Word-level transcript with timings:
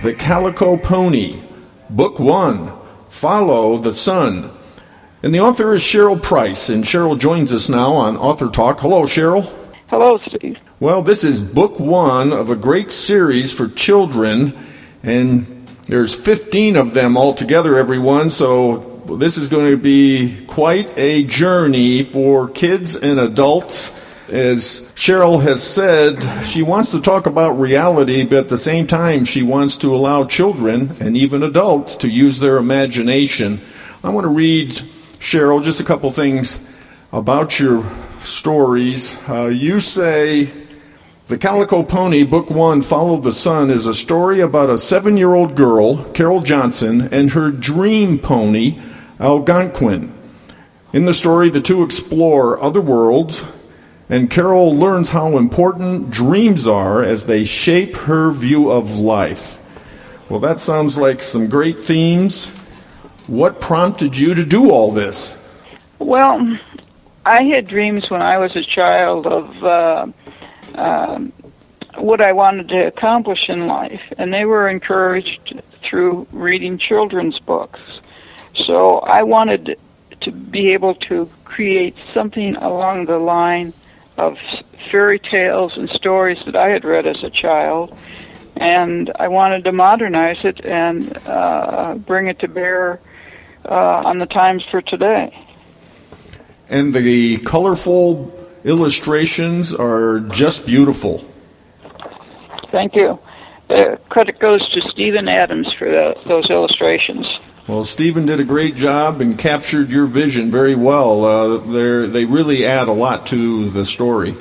The 0.00 0.14
Calico 0.14 0.76
Pony, 0.76 1.42
Book 1.90 2.20
One 2.20 2.70
Follow 3.08 3.78
the 3.78 3.92
Sun. 3.92 4.48
And 5.24 5.34
the 5.34 5.40
author 5.40 5.74
is 5.74 5.82
Cheryl 5.82 6.22
Price, 6.22 6.68
and 6.68 6.84
Cheryl 6.84 7.18
joins 7.18 7.52
us 7.52 7.68
now 7.68 7.94
on 7.94 8.16
Author 8.16 8.48
Talk. 8.48 8.78
Hello, 8.78 9.02
Cheryl. 9.06 9.52
Hello, 9.88 10.20
Steve. 10.28 10.56
Well, 10.78 11.02
this 11.02 11.24
is 11.24 11.42
book 11.42 11.80
one 11.80 12.32
of 12.32 12.48
a 12.48 12.54
great 12.54 12.92
series 12.92 13.52
for 13.52 13.66
children, 13.66 14.56
and 15.02 15.66
there's 15.88 16.14
15 16.14 16.76
of 16.76 16.94
them 16.94 17.16
altogether, 17.16 17.76
everyone, 17.76 18.30
so 18.30 19.02
this 19.18 19.36
is 19.36 19.48
going 19.48 19.72
to 19.72 19.76
be 19.76 20.44
quite 20.46 20.96
a 20.96 21.24
journey 21.24 22.04
for 22.04 22.48
kids 22.48 22.94
and 22.94 23.18
adults. 23.18 23.90
As 24.30 24.92
Cheryl 24.94 25.42
has 25.42 25.62
said, 25.62 26.20
she 26.44 26.62
wants 26.62 26.90
to 26.90 27.00
talk 27.00 27.24
about 27.24 27.58
reality, 27.58 28.26
but 28.26 28.36
at 28.36 28.48
the 28.50 28.58
same 28.58 28.86
time, 28.86 29.24
she 29.24 29.42
wants 29.42 29.78
to 29.78 29.94
allow 29.94 30.24
children 30.24 30.94
and 31.00 31.16
even 31.16 31.42
adults 31.42 31.96
to 31.96 32.08
use 32.08 32.38
their 32.38 32.58
imagination. 32.58 33.62
I 34.04 34.10
want 34.10 34.26
to 34.26 34.30
read, 34.30 34.72
Cheryl, 35.18 35.64
just 35.64 35.80
a 35.80 35.84
couple 35.84 36.12
things 36.12 36.68
about 37.10 37.58
your 37.58 37.82
stories. 38.20 39.16
Uh, 39.26 39.46
you 39.46 39.80
say, 39.80 40.50
The 41.28 41.38
Calico 41.38 41.82
Pony, 41.82 42.24
Book 42.24 42.50
One, 42.50 42.82
Follow 42.82 43.16
the 43.16 43.32
Sun, 43.32 43.70
is 43.70 43.86
a 43.86 43.94
story 43.94 44.40
about 44.40 44.68
a 44.68 44.76
seven 44.76 45.16
year 45.16 45.34
old 45.34 45.54
girl, 45.54 46.04
Carol 46.12 46.42
Johnson, 46.42 47.08
and 47.14 47.30
her 47.30 47.50
dream 47.50 48.18
pony, 48.18 48.78
Algonquin. 49.18 50.12
In 50.92 51.06
the 51.06 51.14
story, 51.14 51.48
the 51.48 51.62
two 51.62 51.82
explore 51.82 52.62
other 52.62 52.82
worlds 52.82 53.46
and 54.08 54.30
Carol 54.30 54.74
learns 54.74 55.10
how 55.10 55.36
important 55.36 56.10
dreams 56.10 56.66
are 56.66 57.02
as 57.02 57.26
they 57.26 57.44
shape 57.44 57.96
her 57.96 58.30
view 58.30 58.70
of 58.70 58.98
life. 58.98 59.60
Well, 60.28 60.40
that 60.40 60.60
sounds 60.60 60.98
like 60.98 61.22
some 61.22 61.48
great 61.48 61.78
themes. 61.78 62.48
What 63.26 63.60
prompted 63.60 64.16
you 64.16 64.34
to 64.34 64.44
do 64.44 64.70
all 64.70 64.92
this? 64.92 65.34
Well, 65.98 66.58
I 67.26 67.42
had 67.42 67.66
dreams 67.66 68.08
when 68.08 68.22
I 68.22 68.38
was 68.38 68.56
a 68.56 68.62
child 68.62 69.26
of 69.26 69.64
uh, 69.64 70.06
uh, 70.74 71.18
what 71.96 72.20
I 72.20 72.32
wanted 72.32 72.68
to 72.68 72.86
accomplish 72.86 73.48
in 73.48 73.66
life, 73.66 74.02
and 74.16 74.32
they 74.32 74.44
were 74.44 74.68
encouraged 74.68 75.60
through 75.82 76.26
reading 76.32 76.78
children's 76.78 77.38
books. 77.38 77.80
So 78.54 79.00
I 79.00 79.22
wanted 79.22 79.78
to 80.20 80.32
be 80.32 80.72
able 80.72 80.94
to 80.94 81.28
create 81.44 81.96
something 82.12 82.56
along 82.56 83.06
the 83.06 83.18
line 83.18 83.72
of 84.18 84.36
fairy 84.90 85.18
tales 85.18 85.76
and 85.76 85.88
stories 85.90 86.38
that 86.46 86.56
I 86.56 86.68
had 86.68 86.84
read 86.84 87.06
as 87.06 87.22
a 87.22 87.30
child, 87.30 87.96
and 88.56 89.10
I 89.18 89.28
wanted 89.28 89.64
to 89.64 89.72
modernize 89.72 90.44
it 90.44 90.64
and 90.64 91.16
uh, 91.26 91.94
bring 91.94 92.26
it 92.26 92.40
to 92.40 92.48
bear 92.48 93.00
uh, 93.64 94.02
on 94.04 94.18
the 94.18 94.26
times 94.26 94.64
for 94.70 94.82
today. 94.82 95.36
And 96.68 96.92
the 96.92 97.38
colorful 97.38 98.34
illustrations 98.64 99.74
are 99.74 100.20
just 100.20 100.66
beautiful. 100.66 101.24
Thank 102.70 102.94
you. 102.94 103.18
Uh, 103.70 103.96
credit 104.08 104.38
goes 104.38 104.68
to 104.70 104.80
Stephen 104.90 105.28
Adams 105.28 105.72
for 105.78 105.90
the, 105.90 106.14
those 106.26 106.50
illustrations. 106.50 107.26
Well, 107.68 107.84
Stephen 107.84 108.24
did 108.24 108.40
a 108.40 108.44
great 108.44 108.76
job 108.76 109.20
and 109.20 109.36
captured 109.36 109.90
your 109.90 110.06
vision 110.06 110.50
very 110.50 110.74
well. 110.74 111.22
Uh, 111.22 111.58
they 112.06 112.24
really 112.24 112.64
add 112.64 112.88
a 112.88 112.92
lot 112.92 113.26
to 113.26 113.68
the 113.68 113.84
story. 113.84 114.34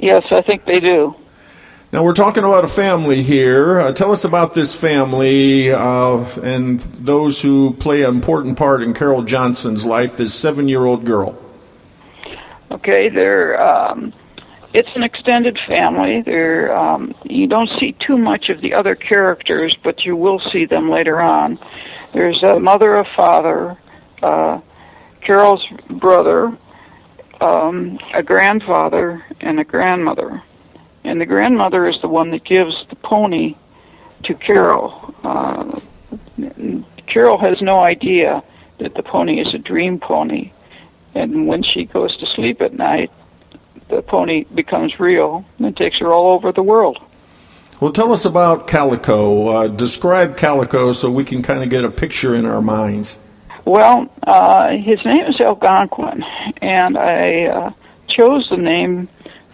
Yes, 0.00 0.24
I 0.30 0.40
think 0.40 0.66
they 0.66 0.78
do. 0.78 1.16
Now, 1.92 2.04
we're 2.04 2.14
talking 2.14 2.44
about 2.44 2.64
a 2.64 2.68
family 2.68 3.24
here. 3.24 3.80
Uh, 3.80 3.92
tell 3.92 4.12
us 4.12 4.22
about 4.22 4.54
this 4.54 4.72
family 4.72 5.72
uh, 5.72 6.24
and 6.44 6.78
those 6.78 7.42
who 7.42 7.74
play 7.74 8.02
an 8.02 8.14
important 8.14 8.56
part 8.56 8.84
in 8.84 8.94
Carol 8.94 9.24
Johnson's 9.24 9.84
life, 9.84 10.16
this 10.16 10.32
seven 10.32 10.68
year 10.68 10.84
old 10.84 11.04
girl. 11.04 11.36
Okay, 12.70 13.08
they're. 13.08 13.60
Um, 13.60 14.12
it's 14.72 14.90
an 14.94 15.02
extended 15.02 15.58
family. 15.66 16.22
They're, 16.22 16.72
um, 16.72 17.12
you 17.24 17.48
don't 17.48 17.68
see 17.80 17.96
too 17.98 18.16
much 18.16 18.50
of 18.50 18.60
the 18.60 18.74
other 18.74 18.94
characters, 18.94 19.76
but 19.82 20.04
you 20.04 20.14
will 20.14 20.38
see 20.38 20.64
them 20.64 20.88
later 20.88 21.20
on. 21.20 21.58
There's 22.12 22.42
a 22.42 22.58
mother, 22.58 22.96
a 22.96 23.04
father, 23.16 23.76
uh, 24.22 24.60
Carol's 25.20 25.64
brother, 25.88 26.56
um, 27.40 27.98
a 28.14 28.22
grandfather, 28.22 29.24
and 29.40 29.60
a 29.60 29.64
grandmother. 29.64 30.42
And 31.04 31.20
the 31.20 31.26
grandmother 31.26 31.86
is 31.86 32.00
the 32.02 32.08
one 32.08 32.30
that 32.30 32.44
gives 32.44 32.74
the 32.90 32.96
pony 32.96 33.56
to 34.24 34.34
Carol. 34.34 35.14
Uh, 35.24 35.80
Carol 37.06 37.38
has 37.38 37.60
no 37.62 37.80
idea 37.80 38.42
that 38.78 38.94
the 38.94 39.02
pony 39.02 39.40
is 39.40 39.54
a 39.54 39.58
dream 39.58 39.98
pony. 39.98 40.52
And 41.14 41.46
when 41.46 41.62
she 41.62 41.84
goes 41.84 42.16
to 42.18 42.26
sleep 42.26 42.60
at 42.60 42.72
night, 42.72 43.10
the 43.88 44.02
pony 44.02 44.44
becomes 44.54 44.98
real 45.00 45.44
and 45.58 45.76
takes 45.76 45.98
her 45.98 46.12
all 46.12 46.32
over 46.32 46.52
the 46.52 46.62
world. 46.62 46.98
Well, 47.80 47.92
tell 47.92 48.12
us 48.12 48.26
about 48.26 48.66
Calico. 48.66 49.48
Uh, 49.48 49.68
describe 49.68 50.36
Calico 50.36 50.92
so 50.92 51.10
we 51.10 51.24
can 51.24 51.42
kind 51.42 51.62
of 51.62 51.70
get 51.70 51.82
a 51.82 51.90
picture 51.90 52.34
in 52.34 52.44
our 52.44 52.60
minds. 52.60 53.18
Well, 53.64 54.06
uh, 54.26 54.72
his 54.72 55.02
name 55.06 55.24
is 55.24 55.40
Algonquin, 55.40 56.22
and 56.60 56.98
I 56.98 57.44
uh, 57.44 57.72
chose 58.06 58.48
the 58.50 58.58
name 58.58 59.08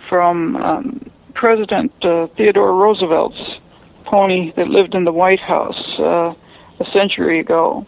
from 0.08 0.56
um, 0.56 1.10
President 1.34 1.92
uh, 2.04 2.26
Theodore 2.36 2.74
Roosevelt's 2.74 3.60
pony 4.04 4.52
that 4.56 4.68
lived 4.68 4.96
in 4.96 5.04
the 5.04 5.12
White 5.12 5.40
House 5.40 5.80
uh, 6.00 6.34
a 6.80 6.90
century 6.92 7.38
ago. 7.38 7.86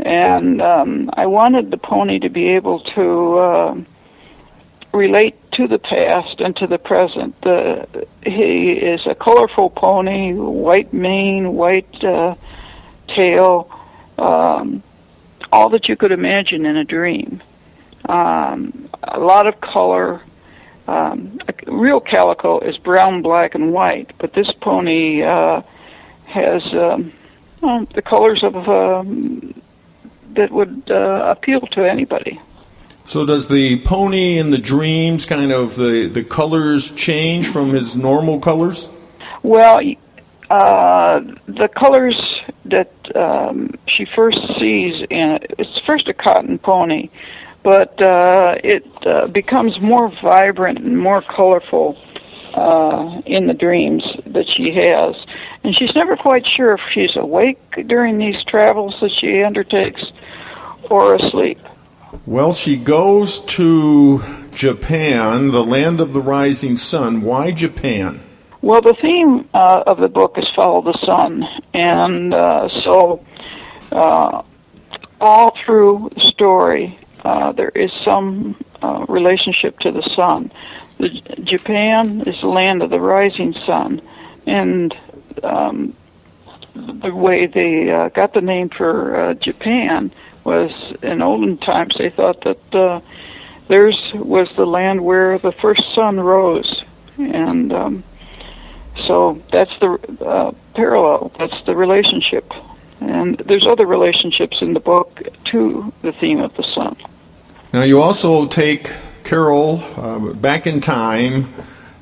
And 0.00 0.60
um, 0.60 1.10
I 1.14 1.26
wanted 1.26 1.70
the 1.70 1.76
pony 1.76 2.18
to 2.18 2.28
be 2.28 2.48
able 2.48 2.80
to 2.80 3.38
uh, 3.38 3.74
relate 4.94 5.36
to 5.52 5.66
the 5.66 5.78
past 5.78 6.40
and 6.40 6.56
to 6.56 6.66
the 6.66 6.78
present. 6.78 7.34
Uh, 7.44 7.84
he 8.22 8.72
is 8.72 9.00
a 9.06 9.14
colorful 9.14 9.70
pony, 9.70 10.32
white 10.32 10.92
mane, 10.92 11.54
white 11.54 12.04
uh, 12.04 12.34
tail, 13.08 13.70
um, 14.18 14.82
all 15.52 15.68
that 15.70 15.88
you 15.88 15.96
could 15.96 16.12
imagine 16.12 16.64
in 16.64 16.76
a 16.76 16.84
dream. 16.84 17.42
Um, 18.08 18.88
a 19.02 19.18
lot 19.18 19.46
of 19.46 19.60
color. 19.60 20.22
Um, 20.86 21.40
real 21.66 22.00
calico 22.00 22.60
is 22.60 22.76
brown, 22.76 23.22
black, 23.22 23.54
and 23.54 23.72
white, 23.72 24.12
but 24.18 24.34
this 24.34 24.50
pony 24.60 25.22
uh, 25.22 25.62
has 26.26 26.62
um, 26.74 27.12
well, 27.62 27.86
the 27.94 28.02
colors 28.02 28.42
of 28.42 28.54
um, 28.68 29.54
that 30.34 30.50
would 30.50 30.90
uh, 30.90 31.34
appeal 31.34 31.60
to 31.60 31.90
anybody. 31.90 32.40
So 33.04 33.26
does 33.26 33.48
the 33.48 33.80
pony 33.80 34.38
in 34.38 34.50
the 34.50 34.58
dreams 34.58 35.26
kind 35.26 35.52
of 35.52 35.76
the 35.76 36.06
the 36.06 36.24
colors 36.24 36.90
change 36.92 37.46
from 37.46 37.70
his 37.70 37.96
normal 37.96 38.40
colors? 38.40 38.88
Well, 39.42 39.80
uh, 40.48 41.20
the 41.46 41.68
colors 41.68 42.16
that 42.64 42.92
um, 43.14 43.74
she 43.86 44.06
first 44.06 44.38
sees 44.58 45.06
in 45.10 45.38
it's 45.58 45.78
first 45.86 46.08
a 46.08 46.14
cotton 46.14 46.58
pony, 46.58 47.10
but 47.62 48.00
uh, 48.00 48.56
it 48.64 48.86
uh, 49.06 49.26
becomes 49.26 49.80
more 49.80 50.08
vibrant 50.08 50.78
and 50.78 50.98
more 50.98 51.20
colorful 51.20 51.98
uh, 52.54 53.20
in 53.26 53.46
the 53.48 53.54
dreams 53.54 54.02
that 54.26 54.48
she 54.48 54.72
has, 54.72 55.14
and 55.62 55.76
she's 55.76 55.94
never 55.94 56.16
quite 56.16 56.46
sure 56.46 56.72
if 56.72 56.80
she's 56.92 57.16
awake 57.16 57.60
during 57.86 58.16
these 58.16 58.42
travels 58.44 58.94
that 59.02 59.10
she 59.10 59.42
undertakes 59.42 60.02
or 60.88 61.16
asleep. 61.16 61.58
Well, 62.26 62.54
she 62.54 62.76
goes 62.76 63.40
to 63.40 64.22
Japan, 64.52 65.50
the 65.50 65.64
land 65.64 66.00
of 66.00 66.12
the 66.12 66.20
rising 66.20 66.76
sun. 66.76 67.22
Why 67.22 67.50
Japan? 67.50 68.20
Well, 68.62 68.80
the 68.80 68.94
theme 68.94 69.46
uh, 69.52 69.82
of 69.86 69.98
the 69.98 70.08
book 70.08 70.38
is 70.38 70.48
follow 70.56 70.80
the 70.80 70.98
sun, 71.04 71.46
and 71.74 72.32
uh, 72.32 72.70
so 72.82 73.22
uh, 73.92 74.42
all 75.20 75.54
through 75.64 76.10
the 76.14 76.22
story, 76.22 76.98
uh, 77.24 77.52
there 77.52 77.68
is 77.68 77.92
some 77.92 78.56
uh, 78.80 79.04
relationship 79.06 79.78
to 79.80 79.92
the 79.92 80.02
sun. 80.16 80.50
The, 80.96 81.10
Japan 81.42 82.22
is 82.22 82.40
the 82.40 82.48
land 82.48 82.82
of 82.82 82.88
the 82.88 83.00
rising 83.00 83.52
sun, 83.66 84.00
and 84.46 84.96
um, 85.42 85.94
the 86.74 87.14
way 87.14 87.46
they 87.46 87.90
uh, 87.90 88.08
got 88.08 88.32
the 88.32 88.40
name 88.40 88.70
for 88.70 89.34
Japan 89.40 90.10
was 90.44 90.70
in 91.02 91.22
olden 91.22 91.58
times 91.58 91.94
they 91.98 92.10
thought 92.10 92.42
that 92.42 92.74
uh, 92.74 93.00
theirs 93.68 93.98
was 94.14 94.48
the 94.56 94.66
land 94.66 95.04
where 95.04 95.38
the 95.38 95.52
first 95.52 95.82
sun 95.94 96.20
rose, 96.20 96.84
and 97.18 97.72
um, 97.72 98.04
so 99.06 99.42
that's 99.52 99.72
the 99.80 99.92
uh, 100.24 100.52
parallel. 100.74 101.32
That's 101.38 101.64
the 101.64 101.74
relationship, 101.74 102.52
and 103.00 103.36
there's 103.38 103.66
other 103.66 103.86
relationships 103.86 104.58
in 104.60 104.74
the 104.74 104.80
book 104.80 105.20
to 105.46 105.92
the 106.02 106.12
theme 106.12 106.40
of 106.40 106.54
the 106.56 106.64
sun. 106.74 106.96
Now 107.72 107.82
you 107.82 108.00
also 108.00 108.46
take 108.46 108.92
Carol 109.24 109.82
uh, 109.96 110.32
back 110.34 110.66
in 110.66 110.80
time. 110.80 111.52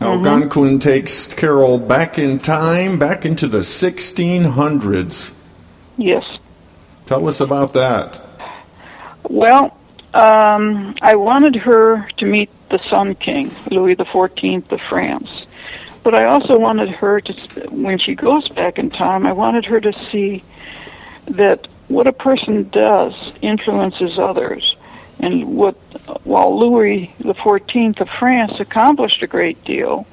Algonquin 0.00 0.64
mm-hmm. 0.64 0.78
takes 0.78 1.32
Carol 1.32 1.78
back 1.78 2.18
in 2.18 2.40
time, 2.40 2.98
back 2.98 3.24
into 3.24 3.46
the 3.46 3.60
1600s. 3.60 5.34
Yes. 5.96 6.24
Tell 7.06 7.28
us 7.28 7.40
about 7.40 7.72
that. 7.74 8.21
Well, 9.28 9.76
um, 10.14 10.94
I 11.00 11.14
wanted 11.16 11.56
her 11.56 12.08
to 12.18 12.26
meet 12.26 12.50
the 12.70 12.78
Sun 12.90 13.16
King, 13.16 13.50
Louis 13.70 13.96
XIV 13.96 14.70
of 14.70 14.80
France. 14.88 15.30
But 16.02 16.14
I 16.14 16.24
also 16.24 16.58
wanted 16.58 16.88
her 16.88 17.20
to, 17.20 17.70
when 17.70 17.98
she 17.98 18.14
goes 18.14 18.48
back 18.48 18.78
in 18.78 18.90
time, 18.90 19.26
I 19.26 19.32
wanted 19.32 19.64
her 19.66 19.80
to 19.80 19.92
see 20.10 20.42
that 21.26 21.68
what 21.88 22.06
a 22.06 22.12
person 22.12 22.68
does 22.70 23.32
influences 23.40 24.18
others. 24.18 24.76
And 25.20 25.56
what, 25.56 25.76
while 26.24 26.58
Louis 26.58 27.14
XIV 27.20 28.00
of 28.00 28.08
France 28.18 28.58
accomplished 28.58 29.22
a 29.22 29.26
great 29.26 29.62
deal, 29.64 30.06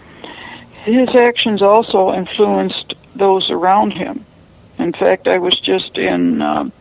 his 0.83 1.09
actions 1.15 1.61
also 1.61 2.13
influenced 2.13 2.93
those 3.15 3.49
around 3.49 3.91
him. 3.91 4.25
In 4.77 4.93
fact, 4.93 5.27
I 5.27 5.39
was 5.39 5.59
just 5.59 5.97
in 5.97 6.41
um, 6.41 6.71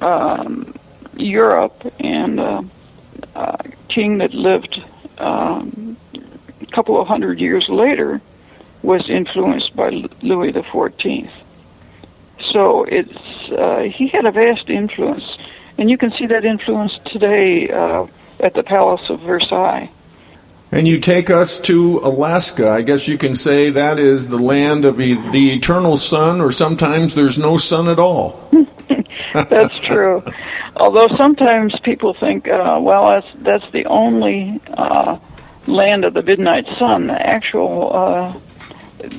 um, 0.00 0.74
Europe, 1.14 1.92
and 1.98 2.40
uh, 2.40 2.62
a 3.34 3.64
king 3.88 4.18
that 4.18 4.34
lived 4.34 4.82
um, 5.18 5.96
a 6.60 6.66
couple 6.66 7.00
of 7.00 7.06
hundred 7.06 7.40
years 7.40 7.68
later 7.68 8.20
was 8.82 9.08
influenced 9.08 9.74
by 9.76 9.90
Louis 10.22 10.52
XIV. 10.52 11.30
So 12.52 12.84
it's 12.84 13.52
uh, 13.52 13.82
he 13.82 14.08
had 14.08 14.26
a 14.26 14.32
vast 14.32 14.68
influence, 14.68 15.24
and 15.78 15.90
you 15.90 15.96
can 15.96 16.10
see 16.12 16.26
that 16.26 16.44
influence 16.44 16.98
today 17.06 17.70
uh, 17.70 18.06
at 18.40 18.54
the 18.54 18.62
Palace 18.62 19.08
of 19.08 19.20
Versailles. 19.20 19.90
And 20.72 20.88
you 20.88 20.98
take 20.98 21.28
us 21.28 21.60
to 21.60 22.00
Alaska. 22.02 22.70
I 22.70 22.80
guess 22.80 23.06
you 23.06 23.18
can 23.18 23.36
say 23.36 23.68
that 23.70 23.98
is 23.98 24.28
the 24.28 24.38
land 24.38 24.86
of 24.86 24.96
the 24.96 25.52
eternal 25.52 25.98
sun, 25.98 26.40
or 26.40 26.50
sometimes 26.50 27.14
there's 27.14 27.38
no 27.38 27.58
sun 27.58 27.88
at 27.88 27.98
all. 27.98 28.48
that's 29.32 29.78
true. 29.80 30.22
Although 30.76 31.08
sometimes 31.16 31.78
people 31.80 32.14
think, 32.14 32.48
uh, 32.48 32.78
well, 32.80 33.10
that's 33.10 33.26
that's 33.38 33.72
the 33.72 33.86
only 33.86 34.60
uh, 34.74 35.18
land 35.66 36.04
of 36.04 36.14
the 36.14 36.22
midnight 36.22 36.66
sun. 36.78 37.06
The 37.06 37.26
actual 37.26 37.94
uh, 37.94 38.38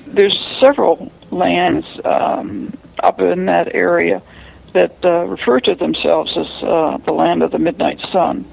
there's 0.07 0.48
several 0.60 1.12
lands 1.31 1.86
um, 2.06 2.74
up 3.00 3.19
in 3.19 3.45
that 3.45 3.75
area 3.75 4.21
that 4.74 5.04
uh, 5.04 5.25
refer 5.25 5.60
to 5.60 5.75
themselves 5.75 6.36
as 6.36 6.48
uh, 6.63 6.98
the 7.06 7.12
land 7.12 7.44
of 7.44 7.51
the 7.51 7.59
midnight 7.59 8.00
sun. 8.12 8.45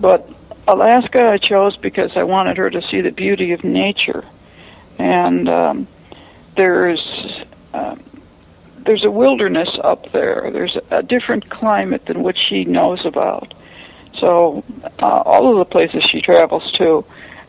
But 0.00 0.28
Alaska 0.68 1.28
I 1.28 1.38
chose 1.38 1.76
because 1.76 2.16
I 2.16 2.24
wanted 2.24 2.56
her 2.56 2.70
to 2.70 2.82
see 2.82 3.00
the 3.00 3.10
beauty 3.10 3.52
of 3.52 3.64
nature, 3.64 4.24
and 4.98 5.48
um, 5.48 5.88
there's 6.56 7.02
um, 7.74 8.02
there's 8.86 9.04
a 9.04 9.10
wilderness 9.10 9.68
up 9.82 10.10
there. 10.12 10.50
There's 10.52 10.76
a 10.90 11.02
different 11.02 11.50
climate 11.50 12.06
than 12.06 12.22
what 12.22 12.36
she 12.38 12.64
knows 12.64 13.04
about. 13.04 13.52
So 14.18 14.64
uh, 14.98 15.22
all 15.24 15.52
of 15.52 15.58
the 15.58 15.64
places 15.64 16.04
she 16.04 16.20
travels 16.22 16.70
to, 16.72 17.04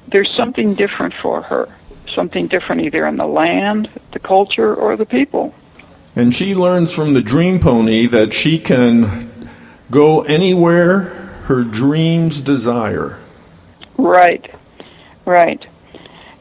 there's 0.07 0.33
something 0.35 0.73
different 0.73 1.13
for 1.21 1.41
her. 1.43 1.69
Something 2.13 2.47
different 2.47 2.81
either 2.81 3.05
in 3.07 3.17
the 3.17 3.27
land, 3.27 3.89
the 4.11 4.19
culture, 4.19 4.73
or 4.73 4.97
the 4.97 5.05
people. 5.05 5.53
And 6.15 6.33
she 6.33 6.55
learns 6.55 6.91
from 6.91 7.13
the 7.13 7.21
dream 7.21 7.59
pony 7.59 8.07
that 8.07 8.33
she 8.33 8.57
can 8.57 9.49
go 9.91 10.23
anywhere 10.23 11.03
her 11.45 11.63
dreams 11.63 12.41
desire. 12.41 13.19
Right, 13.97 14.53
right. 15.25 15.65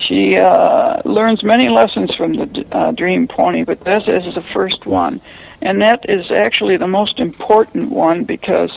She 0.06 0.36
uh, 0.36 1.02
learns 1.04 1.42
many 1.42 1.68
lessons 1.68 2.14
from 2.14 2.34
the 2.34 2.66
uh, 2.70 2.92
Dream 2.92 3.26
Pony, 3.26 3.64
but 3.64 3.80
this 3.80 4.04
is 4.06 4.34
the 4.34 4.40
first 4.40 4.86
one. 4.86 5.20
And 5.60 5.82
that 5.82 6.08
is 6.08 6.30
actually 6.30 6.76
the 6.76 6.86
most 6.86 7.18
important 7.18 7.90
one 7.90 8.22
because 8.24 8.70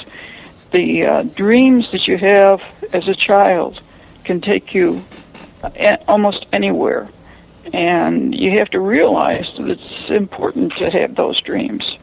the 0.72 1.06
uh, 1.06 1.24
dreams 1.24 1.92
that 1.92 2.08
you 2.08 2.18
have 2.18 2.62
as 2.94 3.08
a 3.08 3.14
child 3.14 3.80
can 4.24 4.42
take 4.42 4.74
you 4.74 5.04
a- 5.64 6.04
almost 6.08 6.48
anywhere. 6.52 7.08
And 7.74 8.34
you 8.34 8.58
have 8.58 8.70
to 8.70 8.80
realize 8.80 9.48
that 9.58 9.70
it's 9.70 10.10
important 10.10 10.74
to 10.78 10.90
have 10.90 11.14
those 11.14 11.40
dreams. 11.42 11.98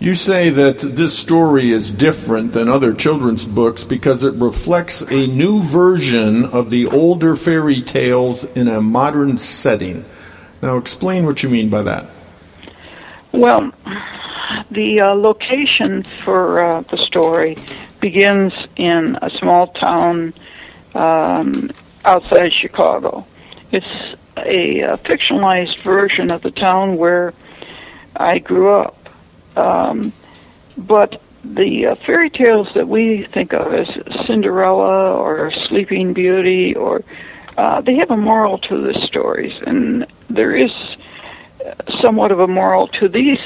You 0.00 0.14
say 0.14 0.50
that 0.50 0.78
this 0.78 1.18
story 1.18 1.72
is 1.72 1.90
different 1.90 2.52
than 2.52 2.68
other 2.68 2.94
children's 2.94 3.44
books 3.44 3.82
because 3.82 4.22
it 4.22 4.34
reflects 4.34 5.02
a 5.02 5.26
new 5.26 5.60
version 5.60 6.44
of 6.44 6.70
the 6.70 6.86
older 6.86 7.34
fairy 7.34 7.82
tales 7.82 8.44
in 8.44 8.68
a 8.68 8.80
modern 8.80 9.38
setting. 9.38 10.04
Now, 10.62 10.76
explain 10.76 11.26
what 11.26 11.42
you 11.42 11.48
mean 11.48 11.68
by 11.68 11.82
that. 11.82 12.10
Well, 13.32 13.72
the 14.70 15.00
uh, 15.00 15.14
location 15.14 16.04
for 16.04 16.62
uh, 16.62 16.80
the 16.82 16.98
story 16.98 17.56
begins 18.00 18.52
in 18.76 19.18
a 19.20 19.30
small 19.30 19.66
town 19.72 20.32
um, 20.94 21.72
outside 22.04 22.52
Chicago. 22.52 23.26
It's 23.72 24.16
a, 24.36 24.80
a 24.80 24.96
fictionalized 24.98 25.82
version 25.82 26.30
of 26.30 26.42
the 26.42 26.52
town 26.52 26.96
where 26.98 27.34
I 28.16 28.38
grew 28.38 28.70
up. 28.70 28.97
Um, 29.58 30.12
but 30.76 31.20
the 31.44 31.88
uh, 31.88 31.94
fairy 32.06 32.30
tales 32.30 32.68
that 32.74 32.88
we 32.88 33.26
think 33.32 33.52
of 33.52 33.72
as 33.72 33.88
Cinderella 34.26 35.14
or 35.14 35.50
Sleeping 35.68 36.12
Beauty, 36.12 36.74
or 36.74 37.02
uh, 37.56 37.80
they 37.80 37.96
have 37.96 38.10
a 38.10 38.16
moral 38.16 38.58
to 38.58 38.80
the 38.80 38.94
stories, 39.06 39.54
and 39.66 40.06
there 40.30 40.54
is 40.54 40.72
somewhat 42.00 42.30
of 42.32 42.40
a 42.40 42.46
moral 42.46 42.86
to 42.88 43.08
these 43.08 43.40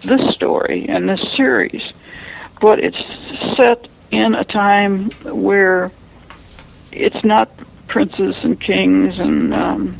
this 0.00 0.34
story 0.34 0.86
and 0.88 1.08
this 1.08 1.20
series, 1.36 1.92
but 2.60 2.78
it's 2.78 2.98
set 3.56 3.88
in 4.10 4.34
a 4.34 4.44
time 4.44 5.10
where 5.24 5.90
it's 6.92 7.24
not 7.24 7.50
princes 7.88 8.36
and 8.42 8.60
kings 8.60 9.18
and 9.18 9.52
um, 9.52 9.98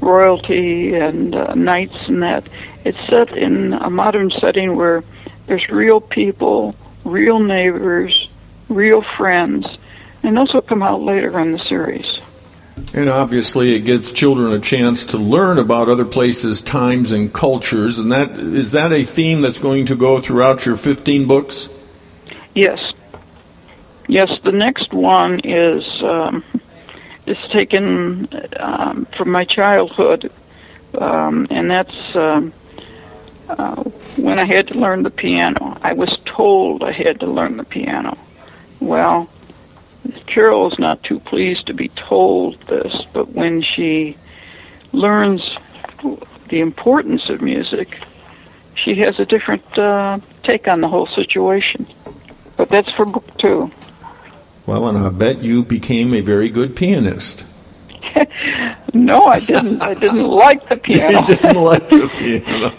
royalty 0.00 0.94
and 0.94 1.34
uh, 1.34 1.54
knights 1.54 1.96
and 2.06 2.22
that. 2.22 2.48
It's 2.84 2.98
set 3.08 3.36
in 3.36 3.72
a 3.72 3.90
modern 3.90 4.30
setting 4.30 4.76
where 4.76 5.02
there's 5.46 5.68
real 5.68 6.00
people, 6.00 6.74
real 7.04 7.38
neighbors, 7.38 8.28
real 8.68 9.02
friends, 9.16 9.66
and 10.22 10.36
those 10.36 10.52
will 10.52 10.62
come 10.62 10.82
out 10.82 11.02
later 11.02 11.38
in 11.38 11.52
the 11.52 11.58
series. 11.58 12.20
And 12.92 13.08
obviously, 13.08 13.74
it 13.74 13.80
gives 13.80 14.12
children 14.12 14.52
a 14.52 14.60
chance 14.60 15.06
to 15.06 15.18
learn 15.18 15.58
about 15.58 15.88
other 15.88 16.04
places, 16.04 16.60
times, 16.60 17.12
and 17.12 17.32
cultures. 17.32 17.98
And 17.98 18.10
that 18.12 18.32
is 18.32 18.72
that 18.72 18.92
a 18.92 19.04
theme 19.04 19.42
that's 19.42 19.58
going 19.58 19.86
to 19.86 19.96
go 19.96 20.20
throughout 20.20 20.66
your 20.66 20.76
15 20.76 21.26
books? 21.26 21.68
Yes. 22.54 22.92
Yes. 24.08 24.30
The 24.42 24.52
next 24.52 24.92
one 24.92 25.40
is 25.40 25.84
um, 26.02 26.44
is 27.26 27.38
taken 27.50 28.28
um, 28.58 29.06
from 29.16 29.30
my 29.30 29.44
childhood, 29.44 30.30
um, 30.98 31.46
and 31.50 31.70
that's 31.70 32.16
um, 32.16 32.52
uh, 33.48 33.82
when 34.16 34.38
I 34.38 34.44
had 34.44 34.66
to 34.68 34.74
learn 34.78 35.02
the 35.02 35.10
piano. 35.10 35.78
I 35.82 35.92
was 35.92 36.16
told 36.24 36.82
I 36.82 36.92
had 36.92 37.20
to 37.20 37.26
learn 37.26 37.56
the 37.56 37.64
piano. 37.64 38.16
Well, 38.80 39.28
Carol 40.26 40.72
is 40.72 40.78
not 40.78 41.02
too 41.02 41.20
pleased 41.20 41.66
to 41.66 41.74
be 41.74 41.88
told 41.88 42.60
this, 42.66 42.94
but 43.12 43.30
when 43.32 43.62
she 43.62 44.16
learns 44.92 45.42
the 46.48 46.60
importance 46.60 47.28
of 47.28 47.40
music, 47.40 47.98
she 48.74 48.96
has 48.96 49.18
a 49.18 49.24
different 49.24 49.78
uh, 49.78 50.18
take 50.42 50.68
on 50.68 50.80
the 50.80 50.88
whole 50.88 51.06
situation. 51.06 51.86
But 52.56 52.68
that's 52.68 52.90
for 52.92 53.04
book 53.04 53.36
two. 53.38 53.70
Well, 54.66 54.88
and 54.88 54.98
I 54.98 55.10
bet 55.10 55.42
you 55.42 55.62
became 55.64 56.14
a 56.14 56.20
very 56.20 56.48
good 56.48 56.76
pianist. 56.76 57.44
No, 58.92 59.20
I 59.26 59.40
didn't. 59.40 59.82
I 59.82 59.94
didn't 59.94 60.28
like 60.28 60.66
the 60.68 60.76
piano. 60.86 61.20
you 61.20 61.26
didn't 61.36 61.56
like 61.62 61.88
the 61.90 62.08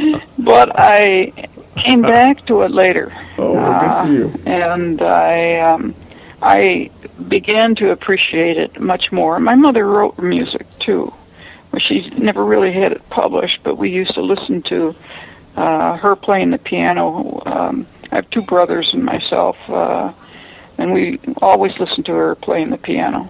piano. 0.00 0.22
but 0.38 0.72
I 0.78 1.48
came 1.76 2.02
back 2.02 2.46
to 2.46 2.62
it 2.62 2.70
later. 2.70 3.12
Oh, 3.38 3.54
well, 3.54 3.80
good 3.80 4.06
for 4.06 4.12
you. 4.12 4.40
Uh, 4.46 4.48
and 4.50 5.02
I, 5.02 5.56
um, 5.60 5.94
I 6.42 6.90
began 7.28 7.74
to 7.76 7.90
appreciate 7.90 8.56
it 8.58 8.80
much 8.80 9.12
more. 9.12 9.38
My 9.40 9.54
mother 9.54 9.86
wrote 9.86 10.18
music 10.18 10.66
too. 10.78 11.12
she 11.78 12.08
never 12.10 12.44
really 12.44 12.72
had 12.72 12.92
it 12.92 13.08
published, 13.10 13.60
but 13.62 13.76
we 13.76 13.90
used 13.90 14.14
to 14.14 14.22
listen 14.22 14.62
to 14.62 14.94
uh, 15.56 15.96
her 15.98 16.16
playing 16.16 16.50
the 16.50 16.58
piano. 16.58 17.42
Um, 17.46 17.86
I 18.10 18.16
have 18.16 18.30
two 18.30 18.42
brothers 18.42 18.90
and 18.94 19.04
myself, 19.04 19.56
uh, 19.68 20.12
and 20.78 20.92
we 20.92 21.18
always 21.42 21.76
listened 21.78 22.06
to 22.06 22.12
her 22.12 22.34
playing 22.36 22.70
the 22.70 22.78
piano. 22.78 23.28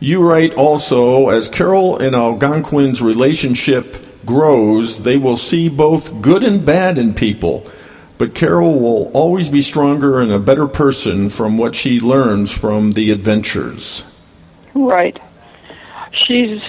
You 0.00 0.28
write 0.28 0.54
also, 0.54 1.28
as 1.28 1.48
Carol 1.48 1.98
and 1.98 2.14
Algonquin's 2.14 3.02
relationship 3.02 3.96
grows, 4.24 5.02
they 5.02 5.16
will 5.16 5.36
see 5.36 5.68
both 5.68 6.22
good 6.22 6.44
and 6.44 6.64
bad 6.64 6.98
in 6.98 7.14
people. 7.14 7.68
But 8.16 8.34
Carol 8.34 8.78
will 8.78 9.10
always 9.12 9.48
be 9.48 9.62
stronger 9.62 10.20
and 10.20 10.30
a 10.30 10.38
better 10.38 10.66
person 10.66 11.30
from 11.30 11.56
what 11.56 11.74
she 11.74 12.00
learns 12.00 12.52
from 12.52 12.92
the 12.92 13.10
adventures. 13.10 14.04
Right. 14.74 15.18
She's 16.12 16.62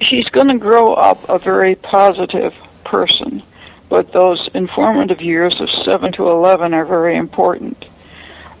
she's 0.00 0.28
going 0.28 0.48
to 0.48 0.58
grow 0.58 0.92
up 0.94 1.26
a 1.28 1.38
very 1.38 1.74
positive 1.74 2.54
person, 2.84 3.42
but 3.88 4.12
those 4.12 4.48
informative 4.54 5.22
years 5.22 5.58
of 5.60 5.70
7 5.70 6.12
to 6.12 6.28
11 6.28 6.74
are 6.74 6.84
very 6.84 7.16
important. 7.16 7.84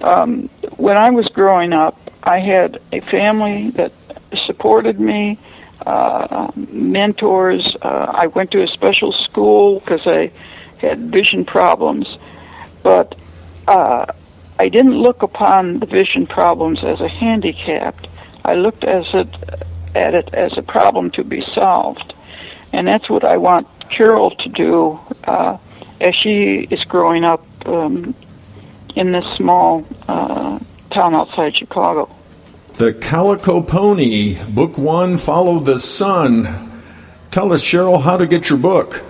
Um, 0.00 0.48
when 0.76 0.96
I 0.96 1.10
was 1.10 1.28
growing 1.28 1.72
up, 1.72 2.05
I 2.26 2.40
had 2.40 2.80
a 2.90 2.98
family 3.00 3.70
that 3.70 3.92
supported 4.46 4.98
me, 4.98 5.38
uh, 5.86 6.50
mentors. 6.56 7.76
Uh, 7.80 8.12
I 8.12 8.26
went 8.26 8.50
to 8.50 8.64
a 8.64 8.66
special 8.66 9.12
school 9.12 9.78
because 9.78 10.04
I 10.08 10.32
had 10.78 11.12
vision 11.12 11.44
problems, 11.44 12.18
but 12.82 13.14
uh, 13.68 14.06
I 14.58 14.68
didn't 14.68 14.98
look 14.98 15.22
upon 15.22 15.78
the 15.78 15.86
vision 15.86 16.26
problems 16.26 16.82
as 16.82 17.00
a 17.00 17.06
handicap. 17.06 17.94
I 18.44 18.54
looked 18.54 18.82
as 18.82 19.06
it, 19.14 19.28
at 19.94 20.14
it 20.14 20.34
as 20.34 20.58
a 20.58 20.62
problem 20.62 21.12
to 21.12 21.22
be 21.22 21.42
solved, 21.54 22.12
and 22.72 22.88
that's 22.88 23.08
what 23.08 23.24
I 23.24 23.36
want 23.36 23.68
Carol 23.88 24.32
to 24.32 24.48
do 24.48 24.98
uh, 25.24 25.58
as 26.00 26.16
she 26.16 26.66
is 26.72 26.82
growing 26.84 27.24
up 27.24 27.46
um, 27.66 28.16
in 28.96 29.12
this 29.12 29.24
small 29.36 29.86
uh, 30.08 30.58
town 30.90 31.14
outside 31.14 31.56
Chicago. 31.56 32.15
The 32.76 32.92
Calico 32.92 33.62
Pony, 33.62 34.36
Book 34.50 34.76
One, 34.76 35.16
Follow 35.16 35.60
the 35.60 35.80
Sun. 35.80 36.82
Tell 37.30 37.54
us, 37.54 37.64
Cheryl, 37.64 38.02
how 38.02 38.18
to 38.18 38.26
get 38.26 38.50
your 38.50 38.58
book. 38.58 39.02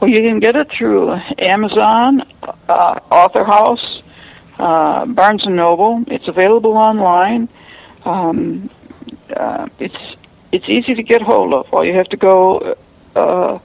Well, 0.00 0.10
you 0.10 0.20
can 0.20 0.40
get 0.40 0.56
it 0.56 0.68
through 0.76 1.12
Amazon, 1.38 2.22
uh, 2.68 2.98
Author 3.08 3.44
House, 3.44 4.02
uh, 4.58 5.06
Barnes 5.06 5.46
and 5.46 5.54
Noble. 5.54 6.02
It's 6.08 6.26
available 6.26 6.72
online. 6.72 7.48
Um, 8.04 8.68
uh, 9.36 9.68
it's 9.78 10.16
it's 10.50 10.68
easy 10.68 10.96
to 10.96 11.04
get 11.04 11.22
hold 11.22 11.54
of. 11.54 11.72
All 11.72 11.84
you 11.84 11.94
have 11.94 12.08
to 12.08 12.16
go 12.16 12.76
uh, 13.14 13.60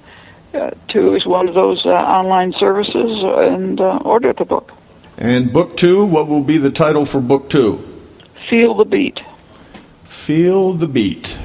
uh, 0.53 0.69
to 0.89 1.15
is 1.15 1.25
one 1.25 1.47
of 1.47 1.55
those 1.55 1.83
uh, 1.87 1.89
online 1.89 2.53
services 2.53 3.23
and 3.23 3.81
uh, 3.81 3.97
order 4.05 4.31
the 4.31 4.45
book. 4.45 4.73
And 5.17 5.51
book 5.51 5.75
two, 5.75 6.05
what 6.05 6.27
will 6.27 6.43
be 6.43 6.59
the 6.59 6.69
title 6.69 7.07
for 7.07 7.19
book 7.19 7.49
two? 7.49 7.88
Feel 8.47 8.75
the 8.75 8.85
beat. 8.85 9.19
Feel 10.03 10.73
the 10.73 10.87
beat. 10.87 11.39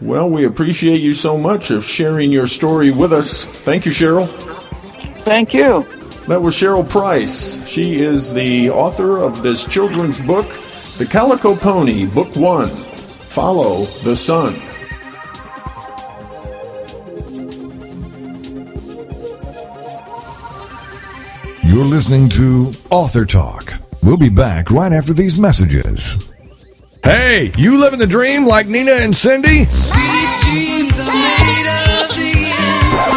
Well, 0.00 0.28
we 0.30 0.44
appreciate 0.44 1.00
you 1.00 1.14
so 1.14 1.38
much 1.38 1.70
of 1.70 1.84
sharing 1.84 2.32
your 2.32 2.46
story 2.46 2.90
with 2.90 3.12
us. 3.12 3.44
Thank 3.44 3.86
you, 3.86 3.92
Cheryl. 3.92 4.28
Thank 5.24 5.54
you. 5.54 5.86
That 6.28 6.42
was 6.42 6.54
Cheryl 6.54 6.88
Price. 6.88 7.64
She 7.68 8.00
is 8.00 8.32
the 8.32 8.70
author 8.70 9.18
of 9.18 9.42
this 9.42 9.66
children's 9.66 10.20
book, 10.20 10.48
The 10.98 11.06
Calico 11.06 11.54
Pony, 11.54 12.06
Book 12.06 12.34
One 12.36 12.70
Follow 12.70 13.84
the 14.04 14.14
Sun. 14.14 14.54
You're 21.64 21.86
listening 21.86 22.28
to 22.30 22.72
Author 22.90 23.24
Talk. 23.24 23.81
We'll 24.02 24.16
be 24.16 24.30
back 24.30 24.70
right 24.70 24.92
after 24.92 25.12
these 25.12 25.38
messages. 25.38 26.28
Hey, 27.04 27.52
you 27.56 27.78
living 27.80 28.00
the 28.00 28.06
dream 28.06 28.46
like 28.46 28.66
Nina 28.66 28.92
and 28.92 29.16
Cindy? 29.16 29.64
Sweet 29.66 30.31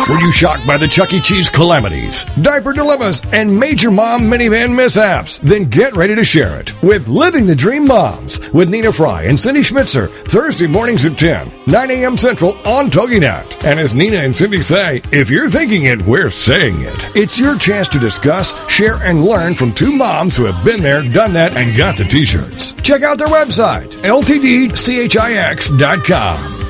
Were 0.07 0.19
you 0.19 0.31
shocked 0.31 0.67
by 0.67 0.77
the 0.77 0.87
Chuck 0.87 1.13
E. 1.13 1.19
Cheese 1.19 1.49
calamities, 1.49 2.25
diaper 2.39 2.73
dilemmas, 2.73 3.23
and 3.33 3.59
major 3.59 3.89
mom 3.89 4.21
minivan 4.29 4.75
mishaps? 4.75 5.39
Then 5.39 5.65
get 5.65 5.95
ready 5.97 6.13
to 6.13 6.23
share 6.23 6.59
it 6.59 6.79
with 6.83 7.07
Living 7.07 7.47
the 7.47 7.55
Dream 7.55 7.87
Moms 7.87 8.39
with 8.53 8.69
Nina 8.69 8.91
Fry 8.93 9.23
and 9.23 9.39
Cindy 9.39 9.61
Schmitzer, 9.61 10.09
Thursday 10.27 10.67
mornings 10.67 11.05
at 11.05 11.17
10, 11.17 11.51
9 11.65 11.89
a.m. 11.89 12.17
Central 12.17 12.51
on 12.67 12.91
TogiNet. 12.91 13.65
And 13.65 13.79
as 13.79 13.95
Nina 13.95 14.17
and 14.17 14.35
Cindy 14.35 14.61
say, 14.61 15.01
if 15.11 15.31
you're 15.31 15.49
thinking 15.49 15.85
it, 15.85 16.03
we're 16.03 16.29
saying 16.29 16.81
it. 16.81 17.07
It's 17.15 17.39
your 17.39 17.57
chance 17.57 17.87
to 17.89 17.97
discuss, 17.97 18.53
share, 18.69 19.01
and 19.01 19.23
learn 19.23 19.55
from 19.55 19.73
two 19.73 19.91
moms 19.91 20.37
who 20.37 20.45
have 20.45 20.63
been 20.63 20.81
there, 20.83 21.01
done 21.01 21.33
that, 21.33 21.57
and 21.57 21.75
got 21.75 21.97
the 21.97 22.03
t-shirts. 22.03 22.73
Check 22.83 23.01
out 23.01 23.17
their 23.17 23.27
website, 23.29 23.87
ltdchix.com. 24.03 24.75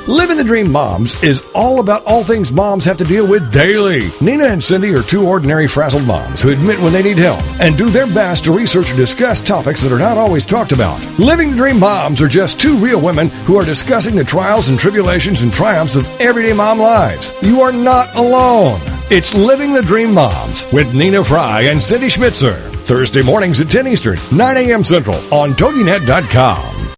Living 0.07 0.37
the 0.37 0.43
Dream 0.43 0.71
Moms 0.71 1.21
is 1.23 1.41
all 1.55 1.79
about 1.79 2.03
all 2.05 2.24
things 2.24 2.51
moms 2.51 2.83
have 2.85 2.97
to 2.97 3.05
deal 3.05 3.25
with 3.27 3.51
daily. 3.51 4.09
Nina 4.21 4.45
and 4.45 4.63
Cindy 4.63 4.93
are 4.93 5.01
two 5.01 5.25
ordinary 5.25 5.67
frazzled 5.67 6.05
moms 6.05 6.41
who 6.41 6.50
admit 6.50 6.79
when 6.81 6.91
they 6.91 7.01
need 7.01 7.17
help 7.17 7.39
and 7.62 7.77
do 7.77 7.89
their 7.89 8.05
best 8.07 8.43
to 8.43 8.51
research 8.51 8.89
and 8.89 8.97
discuss 8.97 9.39
topics 9.41 9.81
that 9.81 9.91
are 9.91 9.97
not 9.97 10.17
always 10.17 10.45
talked 10.45 10.74
about. 10.74 11.01
Living 11.17 11.51
the 11.51 11.57
Dream 11.57 11.79
Moms 11.79 12.21
are 12.21 12.27
just 12.27 12.59
two 12.59 12.77
real 12.77 13.01
women 13.01 13.29
who 13.45 13.57
are 13.57 13.65
discussing 13.65 14.15
the 14.15 14.24
trials 14.24 14.69
and 14.69 14.77
tribulations 14.77 15.41
and 15.41 15.53
triumphs 15.53 15.95
of 15.95 16.07
everyday 16.19 16.53
mom 16.53 16.79
lives. 16.79 17.31
You 17.41 17.62
are 17.62 17.71
not 17.71 18.13
alone. 18.15 18.79
It's 19.09 19.33
Living 19.33 19.71
the 19.71 19.81
Dream 19.81 20.13
Moms 20.13 20.65
with 20.74 20.93
Nina 20.93 21.24
Fry 21.24 21.62
and 21.62 21.81
Cindy 21.81 22.07
Schmitzer. 22.07 22.59
Thursday 22.85 23.24
mornings 23.24 23.62
at 23.62 23.69
10 23.69 23.88
Eastern, 23.88 24.17
9 24.31 24.57
a.m. 24.57 24.83
Central 24.83 25.15
on 25.33 25.51
TogiNet.com. 25.53 26.75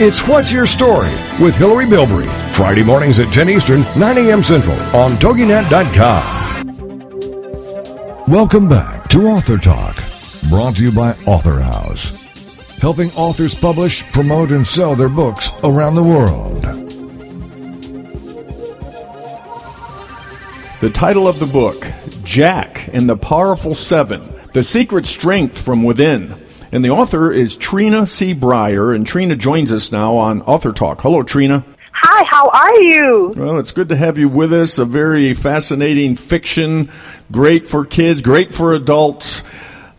It's 0.00 0.26
What's 0.26 0.50
Your 0.50 0.64
Story 0.64 1.10
with 1.38 1.54
Hillary 1.54 1.84
Bilbrey. 1.84 2.26
Friday 2.54 2.82
mornings 2.82 3.20
at 3.20 3.32
10 3.32 3.50
Eastern, 3.50 3.82
9 3.96 4.18
a.m. 4.18 4.42
Central 4.42 4.80
on 4.96 5.16
TogiNet.com. 5.16 6.40
Welcome 8.26 8.68
back 8.68 9.08
to 9.10 9.26
Author 9.28 9.58
Talk, 9.58 10.02
brought 10.48 10.76
to 10.76 10.82
you 10.82 10.92
by 10.92 11.10
Author 11.26 11.60
House, 11.60 12.08
helping 12.78 13.10
authors 13.12 13.54
publish, 13.54 14.02
promote, 14.12 14.50
and 14.50 14.66
sell 14.66 14.94
their 14.94 15.10
books 15.10 15.50
around 15.62 15.94
the 15.94 16.02
world. 16.02 16.62
The 20.80 20.90
title 20.90 21.28
of 21.28 21.38
the 21.38 21.46
book, 21.46 21.86
Jack 22.24 22.88
and 22.94 23.08
the 23.08 23.16
Powerful 23.16 23.74
Seven 23.74 24.34
The 24.52 24.62
Secret 24.62 25.04
Strength 25.06 25.60
from 25.60 25.82
Within. 25.84 26.41
And 26.74 26.82
the 26.82 26.88
author 26.88 27.30
is 27.30 27.58
Trina 27.58 28.06
C. 28.06 28.34
Breyer, 28.34 28.94
and 28.94 29.06
Trina 29.06 29.36
joins 29.36 29.70
us 29.70 29.92
now 29.92 30.16
on 30.16 30.40
Author 30.42 30.72
Talk. 30.72 31.02
Hello, 31.02 31.22
Trina. 31.22 31.66
Hi, 31.92 32.24
how 32.24 32.48
are 32.48 32.80
you? 32.80 33.32
Well, 33.36 33.58
it's 33.58 33.72
good 33.72 33.90
to 33.90 33.96
have 33.96 34.16
you 34.16 34.30
with 34.30 34.54
us. 34.54 34.78
A 34.78 34.86
very 34.86 35.34
fascinating 35.34 36.16
fiction, 36.16 36.90
great 37.30 37.68
for 37.68 37.84
kids, 37.84 38.22
great 38.22 38.54
for 38.54 38.72
adults. 38.72 39.42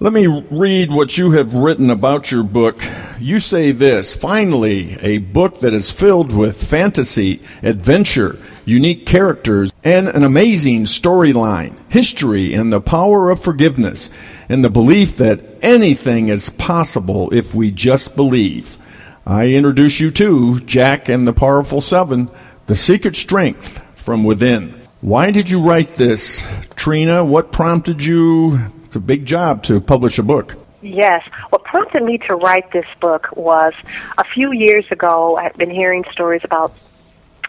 Let 0.03 0.11
me 0.11 0.27
read 0.27 0.91
what 0.91 1.17
you 1.17 1.31
have 1.31 1.53
written 1.53 1.89
about 1.89 2.29
your 2.29 2.43
book. 2.43 2.75
you 3.21 3.39
say 3.39 3.71
this 3.71 4.17
finally, 4.17 4.97
a 4.99 5.19
book 5.19 5.61
that 5.61 5.73
is 5.73 5.91
filled 5.91 6.35
with 6.35 6.61
fantasy, 6.61 7.39
adventure, 7.61 8.37
unique 8.65 9.05
characters, 9.05 9.71
and 9.81 10.09
an 10.09 10.25
amazing 10.25 10.83
storyline, 10.83 11.77
history, 11.87 12.53
and 12.53 12.73
the 12.73 12.81
power 12.81 13.29
of 13.29 13.39
forgiveness, 13.39 14.09
and 14.49 14.61
the 14.61 14.69
belief 14.69 15.15
that 15.15 15.39
anything 15.61 16.27
is 16.27 16.49
possible 16.49 17.33
if 17.33 17.55
we 17.55 17.71
just 17.71 18.13
believe. 18.13 18.77
I 19.25 19.53
introduce 19.53 20.01
you 20.01 20.11
to 20.11 20.59
Jack 20.59 21.07
and 21.07 21.25
the 21.25 21.31
Powerful 21.31 21.79
Seven, 21.79 22.29
The 22.65 22.75
Secret 22.75 23.15
Strength 23.15 23.81
from 23.95 24.25
Within. 24.25 24.81
Why 24.99 25.31
did 25.31 25.49
you 25.49 25.61
write 25.61 25.95
this, 25.95 26.45
Trina? 26.75 27.23
What 27.23 27.53
prompted 27.53 28.03
you? 28.03 28.59
It's 28.93 28.97
a 28.97 28.99
big 28.99 29.25
job 29.25 29.63
to 29.63 29.81
publish 29.81 30.19
a 30.19 30.21
book. 30.21 30.55
Yes. 30.83 31.27
What 31.49 31.63
prompted 31.63 32.03
me 32.03 32.19
to 32.29 32.35
write 32.35 32.71
this 32.73 32.85
book 33.01 33.27
was 33.35 33.73
a 34.19 34.23
few 34.23 34.51
years 34.51 34.85
ago, 34.91 35.35
I'd 35.35 35.57
been 35.57 35.71
hearing 35.71 36.05
stories 36.11 36.41
about 36.43 36.79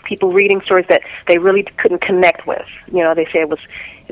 people 0.05 0.33
reading 0.33 0.63
stories 0.63 0.87
that 0.89 1.03
they 1.27 1.37
really 1.37 1.65
couldn't 1.77 2.01
connect 2.01 2.47
with. 2.47 2.65
You 2.91 3.03
know, 3.05 3.15
they 3.15 3.27
say 3.27 3.41
it 3.41 3.51
was 3.51 3.59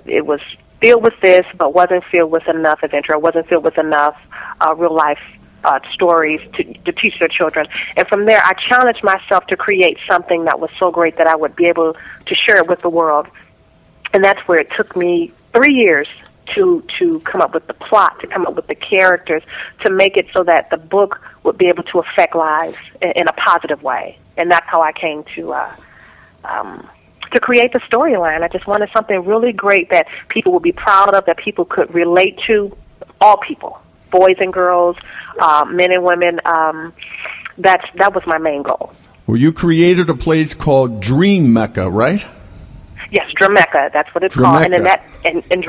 it 0.05 0.27
was 0.27 0.43
filled 0.83 1.05
with 1.05 1.19
this, 1.23 1.47
but 1.57 1.73
wasn't 1.73 2.05
filled 2.13 2.31
with 2.31 2.47
enough 2.49 2.83
adventure, 2.83 3.19
wasn't 3.19 3.49
filled 3.49 3.65
with 3.65 3.79
enough 3.79 4.19
uh, 4.61 4.75
real 4.77 4.95
life 4.95 5.23
uh, 5.65 5.81
stories 5.91 6.43
to, 6.57 6.65
to 6.65 6.93
teach 6.93 7.19
their 7.19 7.29
children. 7.29 7.67
And 7.97 8.07
from 8.09 8.27
there, 8.27 8.43
I 8.45 8.53
challenged 8.53 9.03
myself 9.03 9.47
to 9.47 9.57
create 9.57 9.97
something 10.07 10.45
that 10.45 10.61
was 10.61 10.69
so 10.79 10.91
great 10.91 11.17
that 11.17 11.27
I 11.27 11.35
would 11.35 11.57
be 11.57 11.65
able 11.65 11.97
to 12.27 12.35
share 12.35 12.59
it 12.59 12.67
with 12.67 12.83
the 12.83 12.91
world. 12.91 13.27
And 14.13 14.23
that's 14.23 14.47
where 14.47 14.59
it 14.59 14.71
took 14.73 14.95
me 14.95 15.33
three 15.55 15.73
years 15.73 16.09
to 16.55 16.85
to 16.99 17.21
come 17.21 17.41
up 17.41 17.55
with 17.55 17.67
the 17.67 17.75
plot, 17.75 18.19
to 18.21 18.27
come 18.27 18.47
up 18.47 18.55
with 18.55 18.67
the 18.67 18.75
characters, 18.75 19.43
to 19.81 19.91
make 19.91 20.17
it 20.17 20.27
so 20.33 20.45
that 20.45 20.71
the 20.71 20.77
book 20.77 21.21
would 21.45 21.59
be 21.59 21.67
able 21.67 21.83
to 21.85 21.99
affect 21.99 22.35
lives 22.35 22.77
in, 23.01 23.13
in 23.13 23.29
a 23.29 23.33
positive 23.33 23.83
way. 23.83 24.19
And 24.37 24.51
that's 24.51 24.67
how 24.69 24.83
I 24.83 24.93
came 24.93 25.25
to 25.35 25.53
uh, 25.53 25.75
um, 26.45 26.89
to 27.33 27.41
create 27.41 27.73
the 27.73 27.81
storyline. 27.81 28.43
I 28.43 28.49
just 28.49 28.67
wanted 28.67 28.91
something 28.93 29.25
really 29.25 29.53
great 29.53 29.91
that 29.91 30.07
people 30.29 30.53
would 30.53 30.63
be 30.63 30.73
proud 30.73 31.15
of, 31.15 31.25
that 31.27 31.39
people 31.39 31.65
could 31.65 31.93
relate 31.95 32.39
to, 32.47 32.77
all 33.21 33.39
people, 33.39 33.81
boys 34.11 34.37
and 34.39 34.53
girls, 34.53 34.97
uh, 35.39 35.65
men 35.69 35.93
and 35.93 36.05
women. 36.05 36.41
Um, 36.45 36.93
that's 37.59 37.85
that 37.97 38.15
was 38.15 38.25
my 38.27 38.39
main 38.39 38.63
goal. 38.63 38.93
Well, 39.27 39.37
you 39.37 39.53
created 39.53 40.11
a 40.11 40.15
place 40.15 40.55
called 40.55 41.01
Dream 41.01 41.53
Mecca, 41.53 41.89
right? 41.91 42.27
Yes, 43.13 43.31
Dramecca. 43.39 43.93
That's 43.93 44.13
what 44.15 44.25
it's 44.25 44.35
called. 44.35 44.65
And 44.65 44.73
in 44.73 44.85
that, 44.85 45.05
in, 45.27 45.43
in 45.51 45.63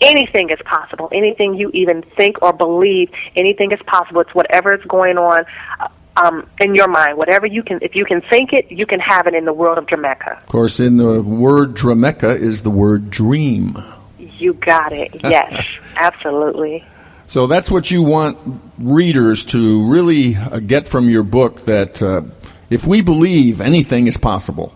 anything 0.00 0.50
is 0.50 0.58
possible. 0.64 1.08
Anything 1.12 1.54
you 1.54 1.70
even 1.72 2.02
think 2.02 2.42
or 2.42 2.52
believe, 2.52 3.12
anything 3.36 3.70
is 3.70 3.80
possible. 3.86 4.22
It's 4.22 4.34
whatever 4.34 4.74
is 4.74 4.82
going 4.86 5.18
on 5.18 5.44
uh, 5.78 5.88
um, 6.16 6.50
in 6.60 6.74
your 6.74 6.88
mind. 6.88 7.16
Whatever 7.16 7.46
you 7.46 7.62
can, 7.62 7.78
if 7.80 7.94
you 7.94 8.04
can 8.04 8.22
think 8.22 8.52
it, 8.52 8.72
you 8.72 8.86
can 8.86 8.98
have 8.98 9.28
it 9.28 9.34
in 9.34 9.44
the 9.44 9.52
world 9.52 9.78
of 9.78 9.86
Dramecca. 9.86 10.38
Of 10.38 10.46
course, 10.46 10.80
in 10.80 10.96
the 10.96 11.22
word 11.22 11.74
Dramecca 11.74 12.36
is 12.36 12.64
the 12.64 12.70
word 12.70 13.08
dream. 13.08 13.78
You 14.18 14.54
got 14.54 14.92
it. 14.92 15.14
Yes, 15.22 15.64
absolutely. 15.94 16.84
So 17.28 17.46
that's 17.46 17.70
what 17.70 17.88
you 17.92 18.02
want 18.02 18.62
readers 18.78 19.46
to 19.46 19.88
really 19.88 20.34
uh, 20.34 20.58
get 20.58 20.88
from 20.88 21.08
your 21.08 21.22
book. 21.22 21.60
That 21.60 22.02
uh, 22.02 22.22
if 22.68 22.84
we 22.84 23.00
believe, 23.00 23.60
anything 23.60 24.08
is 24.08 24.16
possible. 24.16 24.74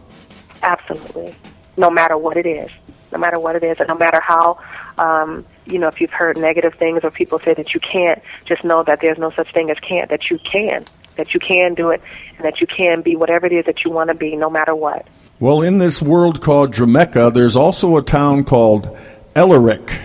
Absolutely 0.62 1.34
no 1.82 1.90
matter 1.90 2.16
what 2.16 2.38
it 2.38 2.46
is, 2.46 2.70
no 3.10 3.18
matter 3.18 3.38
what 3.38 3.56
it 3.56 3.64
is, 3.64 3.76
and 3.78 3.88
no 3.88 3.96
matter 3.96 4.20
how, 4.22 4.58
um, 4.96 5.44
you 5.66 5.78
know, 5.78 5.88
if 5.88 6.00
you've 6.00 6.12
heard 6.12 6.38
negative 6.38 6.74
things 6.74 7.00
or 7.02 7.10
people 7.10 7.38
say 7.38 7.52
that 7.52 7.74
you 7.74 7.80
can't, 7.80 8.22
just 8.46 8.64
know 8.64 8.82
that 8.84 9.00
there's 9.00 9.18
no 9.18 9.30
such 9.32 9.52
thing 9.52 9.68
as 9.70 9.78
can't, 9.80 10.08
that 10.08 10.30
you 10.30 10.38
can, 10.38 10.86
that 11.16 11.34
you 11.34 11.40
can 11.40 11.74
do 11.74 11.90
it, 11.90 12.00
and 12.36 12.46
that 12.46 12.60
you 12.60 12.66
can 12.66 13.02
be 13.02 13.16
whatever 13.16 13.46
it 13.46 13.52
is 13.52 13.66
that 13.66 13.84
you 13.84 13.90
want 13.90 14.08
to 14.08 14.14
be, 14.14 14.36
no 14.36 14.48
matter 14.48 14.74
what. 14.74 15.06
Well, 15.40 15.60
in 15.60 15.78
this 15.78 16.00
world 16.00 16.40
called 16.40 16.72
Dramecca, 16.72 17.34
there's 17.34 17.56
also 17.56 17.96
a 17.96 18.02
town 18.02 18.44
called 18.44 18.96
Ellerik. 19.34 20.00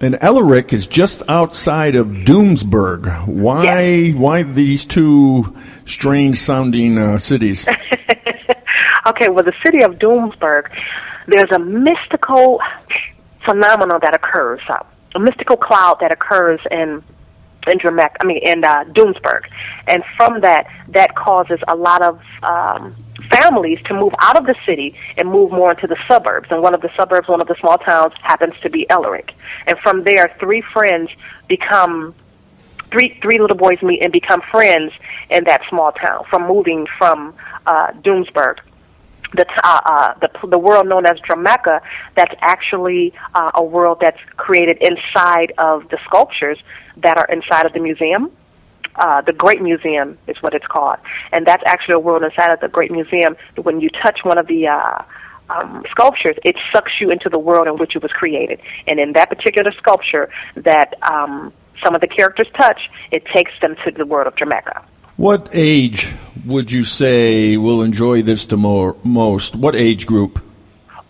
And 0.00 0.14
Ellerik 0.14 0.72
is 0.72 0.86
just 0.86 1.22
outside 1.28 1.94
of 1.94 2.06
Doomsburg. 2.06 3.26
Why? 3.26 3.64
Yes. 3.64 4.14
Why 4.14 4.44
these 4.44 4.86
two 4.86 5.56
strange-sounding 5.84 6.96
uh, 6.96 7.18
cities? 7.18 7.68
okay, 9.06 9.28
well, 9.28 9.44
the 9.44 9.54
city 9.64 9.82
of 9.82 9.98
Doomsburg, 9.98 10.68
there's 11.28 11.50
a 11.52 11.58
mystical 11.58 12.60
phenomenon 13.44 14.00
that 14.02 14.14
occurs, 14.14 14.60
uh, 14.68 14.82
a 15.14 15.20
mystical 15.20 15.56
cloud 15.56 15.98
that 16.00 16.10
occurs 16.10 16.60
in 16.70 17.02
in 17.66 17.78
Dramek, 17.78 18.12
I 18.20 18.24
mean 18.24 18.38
in 18.42 18.64
uh, 18.64 18.84
Doomsburg, 18.84 19.44
and 19.86 20.02
from 20.16 20.40
that, 20.40 20.66
that 20.88 21.14
causes 21.14 21.58
a 21.68 21.76
lot 21.76 22.00
of 22.00 22.18
um, 22.42 22.96
families 23.30 23.82
to 23.82 23.94
move 23.94 24.14
out 24.20 24.38
of 24.38 24.46
the 24.46 24.54
city 24.64 24.94
and 25.18 25.28
move 25.28 25.50
more 25.50 25.72
into 25.72 25.86
the 25.86 25.96
suburbs. 26.06 26.48
And 26.50 26.62
one 26.62 26.72
of 26.74 26.80
the 26.80 26.90
suburbs, 26.96 27.28
one 27.28 27.42
of 27.42 27.48
the 27.48 27.56
small 27.60 27.76
towns, 27.76 28.14
happens 28.22 28.54
to 28.62 28.70
be 28.70 28.86
Ellerik. 28.88 29.32
And 29.66 29.78
from 29.80 30.04
there, 30.04 30.34
three 30.40 30.62
friends 30.72 31.10
become 31.46 32.14
three 32.90 33.18
three 33.20 33.38
little 33.38 33.56
boys 33.56 33.82
meet 33.82 34.02
and 34.02 34.12
become 34.12 34.40
friends 34.50 34.92
in 35.28 35.44
that 35.44 35.60
small 35.68 35.92
town 35.92 36.24
from 36.30 36.48
moving 36.48 36.86
from 36.96 37.34
uh, 37.66 37.92
Doomsburg 38.00 38.60
the 39.34 39.46
uh, 39.64 39.80
uh, 39.84 40.14
the 40.20 40.46
the 40.46 40.58
world 40.58 40.86
known 40.88 41.06
as 41.06 41.18
Dramecca, 41.20 41.80
that's 42.16 42.34
actually 42.40 43.12
uh, 43.34 43.50
a 43.54 43.62
world 43.62 43.98
that's 44.00 44.20
created 44.36 44.78
inside 44.80 45.52
of 45.58 45.88
the 45.90 45.98
sculptures 46.06 46.58
that 46.98 47.18
are 47.18 47.26
inside 47.26 47.66
of 47.66 47.72
the 47.72 47.80
museum. 47.80 48.30
Uh, 48.94 49.20
the 49.20 49.32
Great 49.32 49.62
Museum 49.62 50.18
is 50.26 50.42
what 50.42 50.54
it's 50.54 50.66
called, 50.66 50.96
and 51.30 51.46
that's 51.46 51.62
actually 51.66 51.94
a 51.94 52.00
world 52.00 52.22
inside 52.22 52.52
of 52.52 52.60
the 52.60 52.68
Great 52.68 52.90
Museum. 52.90 53.36
When 53.56 53.80
you 53.80 53.90
touch 53.90 54.24
one 54.24 54.38
of 54.38 54.46
the 54.48 54.68
uh, 54.68 55.02
um, 55.50 55.84
sculptures, 55.90 56.36
it 56.44 56.56
sucks 56.72 57.00
you 57.00 57.10
into 57.10 57.28
the 57.28 57.38
world 57.38 57.66
in 57.68 57.76
which 57.76 57.94
it 57.94 58.02
was 58.02 58.12
created. 58.12 58.60
And 58.86 58.98
in 58.98 59.12
that 59.12 59.28
particular 59.28 59.72
sculpture, 59.72 60.30
that 60.56 60.94
um, 61.02 61.52
some 61.82 61.94
of 61.94 62.00
the 62.00 62.08
characters 62.08 62.48
touch, 62.56 62.90
it 63.10 63.24
takes 63.26 63.52
them 63.60 63.76
to 63.84 63.90
the 63.90 64.04
world 64.04 64.26
of 64.26 64.34
Dramecca. 64.34 64.82
What 65.16 65.48
age 65.52 66.14
would 66.46 66.70
you 66.72 66.84
say 66.84 67.56
will 67.56 67.82
enjoy 67.82 68.22
this 68.22 68.46
the 68.46 68.56
more, 68.56 68.96
most? 69.04 69.56
What 69.56 69.74
age 69.74 70.06
group? 70.06 70.42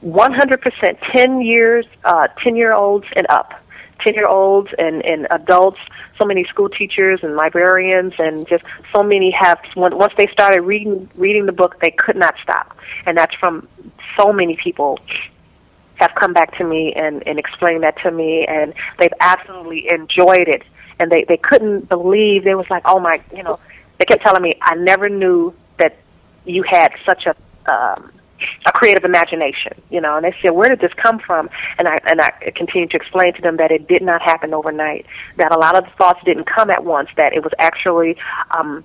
100% 0.05 0.99
10 1.13 1.41
years, 1.43 1.87
uh, 2.05 2.29
10 2.43 2.57
year 2.57 2.73
olds 2.73 3.07
and 3.17 3.27
up. 3.29 3.53
10 4.01 4.15
year 4.15 4.27
olds 4.27 4.71
and, 4.79 5.05
and 5.05 5.27
adults, 5.31 5.79
so 6.17 6.25
many 6.25 6.45
school 6.45 6.69
teachers 6.69 7.21
and 7.23 7.35
librarians, 7.35 8.15
and 8.19 8.49
just 8.49 8.65
so 8.95 9.03
many 9.03 9.31
have, 9.31 9.59
once 9.77 10.13
they 10.17 10.27
started 10.29 10.63
reading, 10.63 11.11
reading 11.17 11.47
the 11.47 11.53
book, 11.53 11.81
they 11.81 11.91
could 11.91 12.17
not 12.17 12.35
stop. 12.43 12.77
And 13.07 13.17
that's 13.17 13.35
from 13.37 13.67
so 14.17 14.33
many 14.33 14.57
people 14.57 14.99
have 15.97 16.15
come 16.15 16.33
back 16.33 16.57
to 16.59 16.65
me 16.65 16.93
and, 16.95 17.27
and 17.27 17.39
explained 17.39 17.83
that 17.83 17.99
to 18.03 18.11
me, 18.11 18.45
and 18.47 18.73
they've 18.99 19.13
absolutely 19.21 19.91
enjoyed 19.91 20.49
it. 20.49 20.63
And 21.01 21.11
they, 21.11 21.25
they 21.25 21.37
couldn't 21.37 21.89
believe, 21.89 22.45
they 22.45 22.55
was 22.55 22.69
like, 22.71 22.83
oh 22.85 23.01
my, 23.01 23.21
you 23.35 23.43
know, 23.43 23.59
they 23.99 24.05
kept 24.05 24.23
telling 24.23 24.43
me, 24.43 24.55
I 24.63 24.75
never 24.75 25.09
knew 25.09 25.55
that 25.79 25.97
you 26.45 26.63
had 26.63 26.93
such 27.05 27.27
a, 27.27 27.35
um, 27.71 28.13
a 28.67 28.73
creative 28.73 29.05
imagination, 29.05 29.73
you 29.91 30.01
know. 30.01 30.17
And 30.17 30.25
they 30.25 30.35
said, 30.41 30.51
"Where 30.51 30.69
did 30.69 30.81
this 30.81 30.93
come 30.95 31.19
from?" 31.19 31.51
And 31.79 31.89
I 31.89 31.99
and 32.05 32.21
I 32.21 32.31
continued 32.55 32.91
to 32.91 32.97
explain 32.97 33.35
to 33.35 33.43
them 33.43 33.57
that 33.57 33.71
it 33.71 33.89
did 33.89 34.03
not 34.03 34.23
happen 34.23 34.55
overnight. 34.55 35.07
That 35.37 35.53
a 35.53 35.59
lot 35.59 35.77
of 35.77 35.85
the 35.85 35.91
thoughts 35.99 36.21
didn't 36.25 36.45
come 36.45 36.71
at 36.71 36.85
once. 36.85 37.09
That 37.17 37.33
it 37.33 37.43
was 37.43 37.53
actually. 37.59 38.17
Um, 38.51 38.85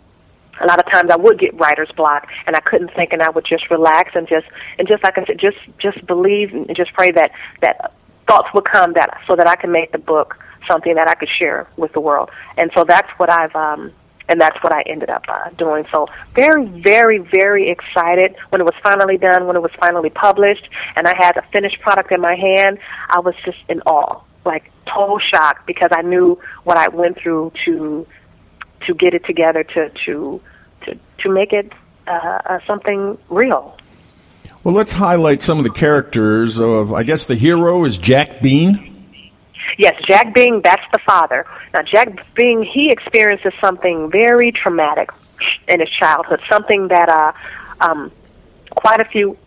a 0.61 0.67
lot 0.67 0.77
of 0.77 0.85
times 0.91 1.09
I 1.09 1.15
would 1.15 1.39
get 1.39 1.59
writer's 1.59 1.91
block 1.95 2.27
and 2.45 2.55
I 2.55 2.59
couldn't 2.59 2.93
think 2.93 3.11
and 3.11 3.23
I 3.23 3.29
would 3.31 3.43
just 3.43 3.71
relax 3.71 4.11
and 4.13 4.27
just 4.27 4.45
and 4.77 4.87
just 4.87 5.03
like 5.03 5.17
I 5.17 5.25
said, 5.25 5.39
just 5.39 5.57
just 5.79 6.05
believe 6.05 6.53
and 6.53 6.75
just 6.75 6.93
pray 6.93 7.09
that 7.11 7.31
that 7.61 7.91
thoughts 8.27 8.49
would 8.53 8.65
come 8.65 8.93
that 8.93 9.19
so 9.27 9.35
that 9.35 9.47
I 9.47 9.55
can 9.55 9.71
make 9.71 9.91
the 9.91 9.97
book 9.97 10.37
something 10.69 10.93
that 10.93 11.07
I 11.07 11.15
could 11.15 11.29
share 11.29 11.67
with 11.75 11.91
the 11.93 11.99
world. 11.99 12.29
And 12.57 12.71
so 12.75 12.83
that's 12.83 13.09
what 13.17 13.31
I've 13.31 13.55
um 13.55 13.91
and 14.29 14.39
that's 14.39 14.61
what 14.63 14.73
I 14.73 14.81
ended 14.81 15.09
up 15.09 15.25
uh, 15.27 15.49
doing. 15.57 15.85
So 15.91 16.07
very, 16.33 16.65
very, 16.65 17.17
very 17.17 17.69
excited 17.69 18.35
when 18.49 18.61
it 18.61 18.63
was 18.63 18.75
finally 18.81 19.17
done, 19.17 19.47
when 19.47 19.55
it 19.55 19.61
was 19.61 19.71
finally 19.79 20.09
published, 20.09 20.67
and 20.95 21.07
I 21.07 21.15
had 21.15 21.37
a 21.37 21.43
finished 21.51 21.79
product 21.81 22.11
in 22.11 22.21
my 22.21 22.35
hand. 22.35 22.79
I 23.09 23.19
was 23.19 23.35
just 23.45 23.59
in 23.69 23.81
awe, 23.81 24.21
like 24.45 24.71
total 24.85 25.19
shock, 25.19 25.65
because 25.65 25.89
I 25.91 26.01
knew 26.01 26.39
what 26.63 26.77
I 26.77 26.87
went 26.89 27.17
through 27.17 27.51
to 27.65 28.07
to 28.85 28.93
get 28.93 29.13
it 29.13 29.25
together, 29.25 29.63
to 29.63 29.89
to 30.05 30.41
to 30.85 30.97
to 31.19 31.29
make 31.29 31.53
it 31.53 31.71
uh, 32.07 32.39
uh, 32.45 32.59
something 32.67 33.17
real. 33.29 33.77
Well, 34.63 34.73
let's 34.73 34.93
highlight 34.93 35.41
some 35.41 35.57
of 35.57 35.65
the 35.65 35.71
characters. 35.71 36.59
Of 36.59 36.93
I 36.93 37.03
guess 37.03 37.25
the 37.25 37.35
hero 37.35 37.83
is 37.83 37.97
Jack 37.97 38.41
Bean. 38.41 38.92
Yes, 39.77 39.99
Jack 40.05 40.33
Bing, 40.33 40.61
that's 40.63 40.85
the 40.91 40.99
father. 40.99 41.45
Now, 41.73 41.81
Jack 41.81 42.25
Bing, 42.35 42.63
he 42.63 42.89
experiences 42.91 43.53
something 43.59 44.11
very 44.11 44.51
traumatic 44.51 45.09
in 45.67 45.79
his 45.79 45.89
childhood, 45.89 46.41
something 46.49 46.87
that 46.89 47.09
uh, 47.09 47.31
um, 47.81 48.11
quite 48.71 49.01
a 49.01 49.05
few 49.05 49.37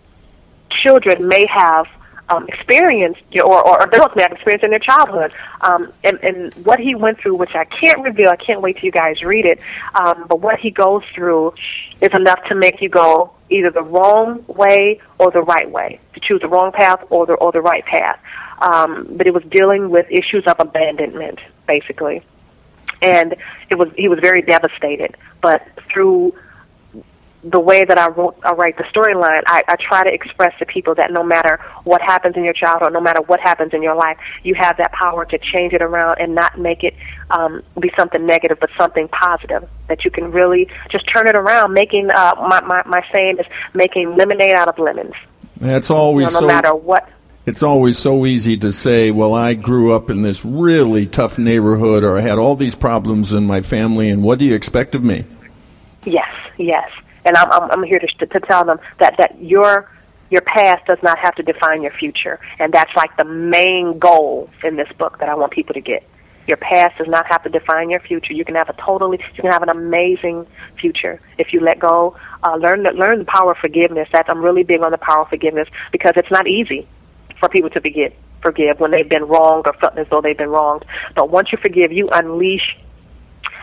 children 0.70 1.28
may 1.28 1.46
have 1.46 1.86
um, 2.28 2.46
experienced 2.48 3.20
or, 3.36 3.66
or 3.66 3.82
adults 3.84 4.16
may 4.16 4.22
have 4.22 4.32
experienced 4.32 4.64
in 4.64 4.70
their 4.70 4.80
childhood. 4.80 5.32
Um, 5.60 5.92
and, 6.02 6.18
and 6.22 6.52
what 6.66 6.80
he 6.80 6.94
went 6.94 7.20
through, 7.20 7.36
which 7.36 7.54
I 7.54 7.64
can't 7.64 8.02
reveal, 8.02 8.30
I 8.30 8.36
can't 8.36 8.60
wait 8.60 8.76
till 8.76 8.86
you 8.86 8.92
guys 8.92 9.22
read 9.22 9.46
it, 9.46 9.60
um, 9.94 10.26
but 10.28 10.40
what 10.40 10.58
he 10.58 10.70
goes 10.70 11.02
through 11.14 11.54
is 12.00 12.10
enough 12.12 12.42
to 12.48 12.54
make 12.54 12.82
you 12.82 12.88
go 12.88 13.32
either 13.48 13.70
the 13.70 13.82
wrong 13.82 14.44
way 14.48 15.00
or 15.18 15.30
the 15.30 15.42
right 15.42 15.70
way, 15.70 16.00
to 16.14 16.20
choose 16.20 16.40
the 16.40 16.48
wrong 16.48 16.72
path 16.72 17.04
or 17.10 17.26
the, 17.26 17.34
or 17.34 17.52
the 17.52 17.60
right 17.60 17.84
path. 17.84 18.18
Um, 18.58 19.06
but 19.16 19.26
it 19.26 19.34
was 19.34 19.44
dealing 19.44 19.90
with 19.90 20.06
issues 20.10 20.44
of 20.46 20.56
abandonment, 20.58 21.38
basically. 21.66 22.22
And 23.02 23.36
it 23.68 23.76
was 23.76 23.88
he 23.96 24.08
was 24.08 24.18
very 24.20 24.42
devastated. 24.42 25.16
But 25.42 25.66
through 25.92 26.34
the 27.44 27.60
way 27.60 27.84
that 27.84 27.96
I 27.98 28.08
wrote, 28.08 28.36
I 28.42 28.52
write 28.54 28.76
the 28.76 28.84
storyline, 28.84 29.42
I, 29.46 29.62
I 29.68 29.76
try 29.76 30.02
to 30.02 30.12
express 30.12 30.58
to 30.58 30.66
people 30.66 30.94
that 30.96 31.12
no 31.12 31.22
matter 31.22 31.60
what 31.84 32.02
happens 32.02 32.36
in 32.36 32.42
your 32.44 32.52
childhood, 32.54 32.92
no 32.92 33.00
matter 33.00 33.22
what 33.22 33.38
happens 33.38 33.72
in 33.72 33.82
your 33.82 33.94
life, 33.94 34.16
you 34.42 34.54
have 34.54 34.76
that 34.78 34.90
power 34.92 35.24
to 35.26 35.38
change 35.38 35.72
it 35.72 35.82
around 35.82 36.18
and 36.18 36.34
not 36.34 36.58
make 36.58 36.82
it 36.82 36.94
um, 37.30 37.62
be 37.78 37.92
something 37.96 38.26
negative, 38.26 38.58
but 38.60 38.70
something 38.76 39.06
positive. 39.08 39.68
That 39.88 40.04
you 40.04 40.10
can 40.10 40.32
really 40.32 40.68
just 40.90 41.06
turn 41.06 41.28
it 41.28 41.36
around. 41.36 41.72
Making 41.72 42.10
uh, 42.10 42.34
my, 42.48 42.60
my 42.62 42.82
my 42.86 43.04
saying 43.12 43.38
is 43.38 43.46
making 43.74 44.16
lemonade 44.16 44.54
out 44.56 44.68
of 44.68 44.78
lemons. 44.78 45.14
That's 45.58 45.90
always 45.90 46.28
You 46.28 46.32
know, 46.32 46.40
no 46.40 46.46
so. 46.48 46.54
matter 46.54 46.74
what. 46.74 47.08
It's 47.46 47.62
always 47.62 47.96
so 47.96 48.26
easy 48.26 48.56
to 48.56 48.72
say, 48.72 49.12
well, 49.12 49.32
I 49.32 49.54
grew 49.54 49.92
up 49.92 50.10
in 50.10 50.22
this 50.22 50.44
really 50.44 51.06
tough 51.06 51.38
neighborhood 51.38 52.02
or 52.02 52.18
I 52.18 52.20
had 52.20 52.38
all 52.38 52.56
these 52.56 52.74
problems 52.74 53.32
in 53.32 53.46
my 53.46 53.62
family, 53.62 54.10
and 54.10 54.24
what 54.24 54.40
do 54.40 54.44
you 54.44 54.52
expect 54.52 54.96
of 54.96 55.04
me? 55.04 55.24
Yes, 56.04 56.28
yes. 56.58 56.90
And 57.24 57.36
I'm 57.36 57.70
I'm, 57.70 57.82
here 57.84 58.00
to 58.00 58.26
to 58.26 58.40
tell 58.40 58.64
them 58.64 58.80
that 58.98 59.16
that 59.18 59.40
your 59.40 59.88
your 60.28 60.40
past 60.40 60.86
does 60.86 60.98
not 61.04 61.20
have 61.20 61.36
to 61.36 61.44
define 61.44 61.82
your 61.82 61.92
future, 61.92 62.40
and 62.58 62.72
that's 62.72 62.94
like 62.96 63.16
the 63.16 63.24
main 63.24 64.00
goal 64.00 64.50
in 64.64 64.74
this 64.74 64.90
book 64.98 65.20
that 65.20 65.28
I 65.28 65.36
want 65.36 65.52
people 65.52 65.74
to 65.74 65.80
get. 65.80 66.02
Your 66.48 66.56
past 66.56 66.98
does 66.98 67.08
not 67.08 67.26
have 67.26 67.44
to 67.44 67.48
define 67.48 67.90
your 67.90 68.00
future. 68.00 68.32
You 68.32 68.44
can 68.44 68.56
have 68.56 68.68
a 68.68 68.72
totally, 68.72 69.20
you 69.34 69.42
can 69.42 69.52
have 69.52 69.62
an 69.62 69.68
amazing 69.68 70.48
future 70.80 71.20
if 71.38 71.52
you 71.52 71.60
let 71.60 71.78
go. 71.78 72.16
Uh, 72.42 72.56
learn 72.56 72.82
the, 72.82 72.90
learn 72.90 73.20
the 73.20 73.24
power 73.24 73.52
of 73.52 73.58
forgiveness. 73.58 74.08
That 74.12 74.28
I'm 74.28 74.42
really 74.42 74.64
big 74.64 74.80
on 74.82 74.90
the 74.90 74.98
power 74.98 75.22
of 75.22 75.28
forgiveness 75.28 75.68
because 75.92 76.14
it's 76.16 76.30
not 76.30 76.48
easy 76.48 76.88
for 77.38 77.48
people 77.48 77.70
to 77.70 77.80
forgive 77.80 78.12
forgive 78.42 78.78
when 78.78 78.92
they've 78.92 79.08
been 79.08 79.24
wronged 79.24 79.66
or 79.66 79.72
felt 79.74 79.98
as 79.98 80.06
though 80.08 80.20
they've 80.20 80.38
been 80.38 80.50
wronged. 80.50 80.84
But 81.16 81.30
once 81.30 81.50
you 81.50 81.58
forgive, 81.58 81.90
you 81.90 82.08
unleash 82.12 82.76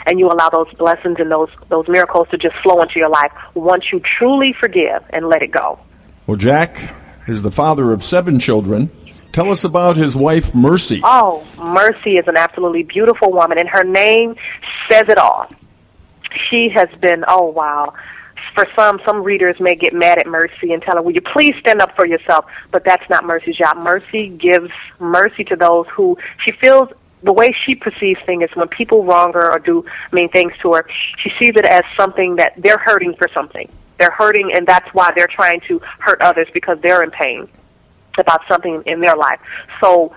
and 0.05 0.19
you 0.19 0.27
allow 0.27 0.49
those 0.49 0.71
blessings 0.73 1.17
and 1.19 1.31
those 1.31 1.49
those 1.69 1.87
miracles 1.87 2.27
to 2.31 2.37
just 2.37 2.55
flow 2.57 2.81
into 2.81 2.99
your 2.99 3.09
life 3.09 3.31
once 3.53 3.85
you 3.91 4.01
truly 4.01 4.53
forgive 4.59 5.03
and 5.11 5.29
let 5.29 5.41
it 5.41 5.51
go. 5.51 5.79
Well, 6.27 6.37
Jack 6.37 6.93
is 7.27 7.43
the 7.43 7.51
father 7.51 7.93
of 7.93 8.03
seven 8.03 8.39
children. 8.39 8.91
Tell 9.31 9.49
us 9.49 9.63
about 9.63 9.97
his 9.97 10.15
wife, 10.15 10.53
Mercy. 10.53 11.01
Oh, 11.03 11.45
Mercy 11.57 12.17
is 12.17 12.27
an 12.27 12.37
absolutely 12.37 12.83
beautiful 12.83 13.31
woman, 13.31 13.57
and 13.57 13.67
her 13.67 13.83
name 13.83 14.35
says 14.89 15.05
it 15.09 15.17
all. 15.17 15.49
She 16.49 16.69
has 16.69 16.89
been, 16.99 17.23
oh 17.27 17.45
wow. 17.45 17.93
For 18.55 18.67
some, 18.75 18.99
some 19.05 19.23
readers 19.23 19.59
may 19.59 19.75
get 19.75 19.93
mad 19.93 20.19
at 20.19 20.27
Mercy 20.27 20.73
and 20.73 20.81
tell 20.81 20.95
her, 20.95 21.01
"Will 21.01 21.13
you 21.13 21.21
please 21.21 21.55
stand 21.59 21.81
up 21.81 21.95
for 21.95 22.05
yourself?" 22.05 22.45
But 22.71 22.83
that's 22.83 23.09
not 23.09 23.25
Mercy's 23.25 23.57
job. 23.57 23.77
Mercy 23.77 24.29
gives 24.29 24.71
mercy 24.99 25.43
to 25.45 25.55
those 25.55 25.87
who 25.87 26.17
she 26.39 26.51
feels 26.51 26.89
the 27.23 27.33
way 27.33 27.51
she 27.53 27.73
perceives 27.73 28.19
things 28.25 28.43
is 28.43 28.55
when 28.55 28.67
people 28.67 29.05
wrong 29.05 29.33
her 29.33 29.51
or 29.51 29.59
do 29.59 29.85
mean 30.11 30.29
things 30.29 30.53
to 30.61 30.73
her, 30.73 30.85
she 31.17 31.31
sees 31.39 31.55
it 31.55 31.65
as 31.65 31.83
something 31.95 32.35
that 32.35 32.53
they're 32.57 32.77
hurting 32.77 33.15
for 33.15 33.27
something. 33.33 33.69
They're 33.97 34.11
hurting, 34.11 34.51
and 34.53 34.67
that's 34.67 34.93
why 34.93 35.11
they're 35.15 35.27
trying 35.27 35.61
to 35.67 35.79
hurt 35.99 36.21
others 36.21 36.47
because 36.53 36.77
they're 36.81 37.01
in 37.03 37.11
pain 37.11 37.47
about 38.17 38.41
something 38.47 38.83
in 38.85 38.99
their 38.99 39.15
life. 39.15 39.39
So, 39.79 40.13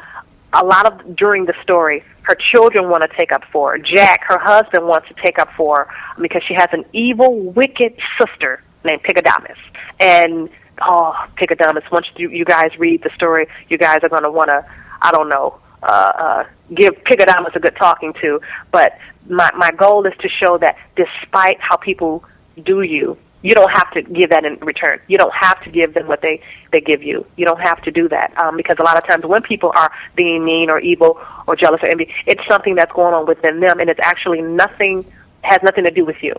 a 0.52 0.64
lot 0.64 0.86
of 0.86 1.16
during 1.16 1.46
the 1.46 1.54
story, 1.62 2.02
her 2.22 2.34
children 2.34 2.88
want 2.88 3.08
to 3.08 3.16
take 3.16 3.32
up 3.32 3.42
for 3.52 3.72
her. 3.72 3.78
Jack, 3.78 4.24
her 4.24 4.38
husband, 4.38 4.86
wants 4.86 5.08
to 5.08 5.14
take 5.22 5.38
up 5.38 5.48
for 5.56 5.84
her 5.84 6.22
because 6.22 6.42
she 6.44 6.54
has 6.54 6.68
an 6.72 6.84
evil, 6.92 7.40
wicked 7.40 7.94
sister 8.18 8.62
named 8.84 9.02
Pigadamus. 9.02 9.58
And 10.00 10.48
oh, 10.82 11.14
Pigadamus! 11.36 11.90
Once 11.90 12.06
you, 12.16 12.30
you 12.30 12.44
guys 12.44 12.70
read 12.78 13.02
the 13.02 13.10
story, 13.14 13.46
you 13.68 13.78
guys 13.78 13.98
are 14.02 14.08
going 14.08 14.22
to 14.22 14.30
want 14.30 14.50
to, 14.50 14.64
I 15.02 15.10
don't 15.12 15.28
know, 15.28 15.58
uh, 15.82 15.86
uh, 15.86 16.44
give 16.74 16.94
Pigadamus 17.04 17.54
a 17.54 17.60
good 17.60 17.76
talking 17.76 18.12
to. 18.22 18.40
But 18.72 18.98
my 19.28 19.50
my 19.56 19.70
goal 19.72 20.06
is 20.06 20.14
to 20.20 20.28
show 20.28 20.58
that 20.58 20.76
despite 20.96 21.60
how 21.60 21.76
people 21.76 22.24
do 22.64 22.82
you, 22.82 23.18
you 23.46 23.54
don't 23.54 23.70
have 23.70 23.88
to 23.92 24.02
give 24.02 24.30
that 24.30 24.44
in 24.44 24.56
return. 24.56 24.98
You 25.06 25.18
don't 25.18 25.32
have 25.32 25.62
to 25.62 25.70
give 25.70 25.94
them 25.94 26.08
what 26.08 26.20
they 26.20 26.42
they 26.72 26.80
give 26.80 27.04
you. 27.04 27.24
You 27.36 27.44
don't 27.44 27.60
have 27.60 27.80
to 27.82 27.92
do 27.92 28.08
that 28.08 28.36
um, 28.38 28.56
because 28.56 28.76
a 28.80 28.82
lot 28.82 28.98
of 28.98 29.06
times 29.06 29.24
when 29.24 29.40
people 29.42 29.70
are 29.76 29.92
being 30.16 30.44
mean 30.44 30.68
or 30.68 30.80
evil 30.80 31.20
or 31.46 31.54
jealous 31.54 31.80
or 31.80 31.86
envy, 31.86 32.12
it's 32.26 32.44
something 32.48 32.74
that's 32.74 32.90
going 32.92 33.14
on 33.14 33.24
within 33.24 33.60
them, 33.60 33.78
and 33.78 33.88
it's 33.88 34.00
actually 34.02 34.42
nothing 34.42 35.04
has 35.42 35.62
nothing 35.62 35.84
to 35.84 35.92
do 35.92 36.04
with 36.04 36.20
you. 36.24 36.34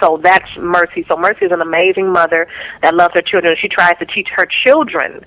So 0.00 0.18
that's 0.22 0.56
Mercy. 0.56 1.04
So 1.06 1.18
Mercy 1.18 1.44
is 1.44 1.52
an 1.52 1.60
amazing 1.60 2.10
mother 2.10 2.48
that 2.80 2.94
loves 2.94 3.12
her 3.14 3.20
children. 3.20 3.54
She 3.60 3.68
tries 3.68 3.98
to 3.98 4.06
teach 4.06 4.28
her 4.30 4.46
children 4.46 5.22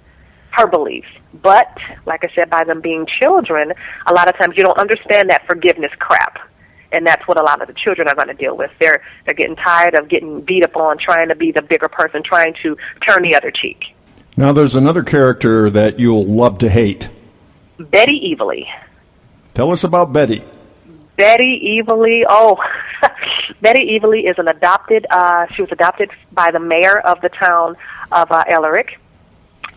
her 0.51 0.65
beliefs. 0.65 1.09
But, 1.35 1.77
like 2.07 2.25
I 2.25 2.33
said, 2.33 2.49
by 2.49 2.63
them 2.63 2.81
being 2.81 3.05
children, 3.05 3.73
a 4.07 4.13
lot 4.13 4.27
of 4.27 4.35
times 4.37 4.55
you 4.57 4.63
don't 4.63 4.79
understand 4.79 5.29
that 5.29 5.45
forgiveness 5.45 5.91
crap. 5.99 6.48
And 6.91 7.05
that's 7.05 7.27
what 7.27 7.39
a 7.39 7.43
lot 7.43 7.61
of 7.61 7.67
the 7.67 7.73
children 7.73 8.07
are 8.07 8.15
going 8.15 8.27
to 8.29 8.33
deal 8.33 8.57
with. 8.57 8.71
They're 8.79 9.03
they're 9.25 9.35
getting 9.35 9.55
tired 9.55 9.93
of 9.93 10.09
getting 10.09 10.41
beat 10.41 10.63
up 10.63 10.75
on, 10.75 10.97
trying 10.97 11.29
to 11.29 11.35
be 11.35 11.51
the 11.51 11.61
bigger 11.61 11.87
person, 11.87 12.23
trying 12.23 12.55
to 12.63 12.77
turn 13.05 13.21
the 13.21 13.35
other 13.35 13.51
cheek. 13.51 13.95
Now, 14.37 14.53
there's 14.53 14.75
another 14.75 15.03
character 15.03 15.69
that 15.69 15.99
you'll 15.99 16.25
love 16.25 16.59
to 16.59 16.69
hate. 16.69 17.09
Betty 17.77 18.31
Evilly. 18.31 18.67
Tell 19.53 19.71
us 19.71 19.83
about 19.83 20.13
Betty. 20.13 20.43
Betty 21.17 21.79
Evilly. 21.79 22.23
Oh, 22.27 22.57
Betty 23.61 23.97
Evilly 23.97 24.21
is 24.21 24.39
an 24.39 24.47
adopted. 24.47 25.05
Uh, 25.09 25.47
she 25.47 25.61
was 25.61 25.71
adopted 25.71 26.11
by 26.31 26.51
the 26.51 26.59
mayor 26.59 26.99
of 26.99 27.19
the 27.19 27.27
town 27.27 27.75
of 28.11 28.31
uh, 28.31 28.45
Ellerik, 28.45 28.95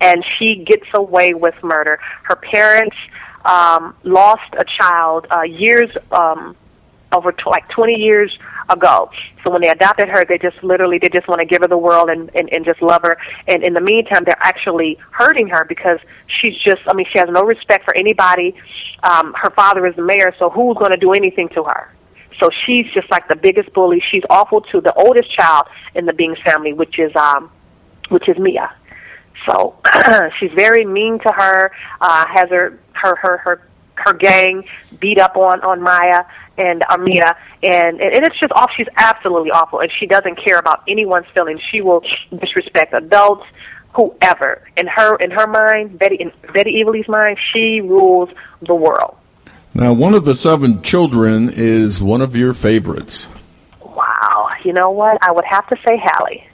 and 0.00 0.24
she 0.38 0.64
gets 0.64 0.86
away 0.94 1.34
with 1.34 1.54
murder. 1.64 1.98
Her 2.22 2.36
parents 2.36 2.96
um, 3.44 3.96
lost 4.04 4.54
a 4.56 4.64
child 4.64 5.26
uh, 5.30 5.42
years 5.42 5.90
um, 6.12 6.56
over 7.12 7.32
tw- 7.32 7.46
like 7.46 7.68
20 7.68 7.94
years 7.94 8.36
ago. 8.68 9.10
So 9.42 9.50
when 9.50 9.62
they 9.62 9.68
adopted 9.68 10.08
her, 10.08 10.24
they 10.24 10.38
just 10.38 10.62
literally 10.62 10.98
they 10.98 11.08
just 11.08 11.28
want 11.28 11.40
to 11.40 11.44
give 11.44 11.62
her 11.62 11.68
the 11.68 11.78
world 11.78 12.10
and, 12.10 12.30
and 12.34 12.52
and 12.52 12.64
just 12.64 12.80
love 12.82 13.02
her. 13.02 13.18
And 13.48 13.62
in 13.62 13.74
the 13.74 13.80
meantime, 13.80 14.24
they're 14.24 14.36
actually 14.40 14.98
hurting 15.10 15.48
her 15.48 15.64
because 15.64 15.98
she's 16.26 16.56
just 16.56 16.82
I 16.86 16.94
mean 16.94 17.06
she 17.10 17.18
has 17.18 17.28
no 17.30 17.42
respect 17.42 17.84
for 17.84 17.96
anybody. 17.96 18.54
Um, 19.02 19.34
her 19.34 19.50
father 19.50 19.86
is 19.86 19.96
the 19.96 20.02
mayor, 20.02 20.34
so 20.38 20.50
who's 20.50 20.76
going 20.76 20.92
to 20.92 20.98
do 20.98 21.12
anything 21.12 21.48
to 21.50 21.64
her? 21.64 21.92
So 22.40 22.50
she's 22.64 22.86
just 22.92 23.10
like 23.10 23.28
the 23.28 23.36
biggest 23.36 23.72
bully. 23.72 24.02
She's 24.10 24.24
awful 24.30 24.62
to 24.62 24.80
the 24.80 24.92
oldest 24.94 25.30
child 25.32 25.66
in 25.94 26.06
the 26.06 26.12
Bings 26.12 26.38
family, 26.44 26.72
which 26.72 26.98
is 26.98 27.14
um, 27.16 27.50
which 28.08 28.28
is 28.28 28.38
Mia. 28.38 28.72
So 29.46 29.76
she's 30.38 30.52
very 30.52 30.84
mean 30.84 31.18
to 31.20 31.32
her. 31.32 31.72
Uh, 32.00 32.26
has 32.26 32.48
her 32.50 32.78
her 32.92 33.16
her 33.16 33.38
her 33.38 33.68
her 34.04 34.12
gang 34.12 34.64
beat 35.00 35.18
up 35.18 35.36
on 35.36 35.60
on 35.62 35.82
Maya 35.82 36.24
and 36.58 36.82
Amia, 36.82 37.34
and 37.62 38.00
and 38.00 38.24
it's 38.24 38.38
just 38.38 38.52
off. 38.52 38.70
She's 38.76 38.88
absolutely 38.96 39.50
awful, 39.50 39.80
and 39.80 39.90
she 39.98 40.06
doesn't 40.06 40.36
care 40.42 40.58
about 40.58 40.82
anyone's 40.88 41.26
feelings. 41.34 41.60
She 41.70 41.80
will 41.80 42.02
disrespect 42.40 42.92
adults, 42.94 43.44
whoever. 43.94 44.62
In 44.76 44.86
her 44.86 45.16
in 45.16 45.30
her 45.30 45.46
mind, 45.46 45.98
Betty 45.98 46.16
in 46.16 46.32
Betty 46.52 46.80
Evilly's 46.80 47.08
mind, 47.08 47.38
she 47.52 47.80
rules 47.80 48.30
the 48.66 48.74
world. 48.74 49.16
Now, 49.74 49.94
one 49.94 50.12
of 50.12 50.26
the 50.26 50.34
seven 50.34 50.82
children 50.82 51.48
is 51.48 52.02
one 52.02 52.20
of 52.20 52.36
your 52.36 52.52
favorites. 52.52 53.28
Wow, 53.80 54.50
you 54.64 54.72
know 54.72 54.90
what? 54.90 55.16
I 55.22 55.32
would 55.32 55.46
have 55.46 55.66
to 55.68 55.76
say 55.86 56.00
Hallie. 56.02 56.46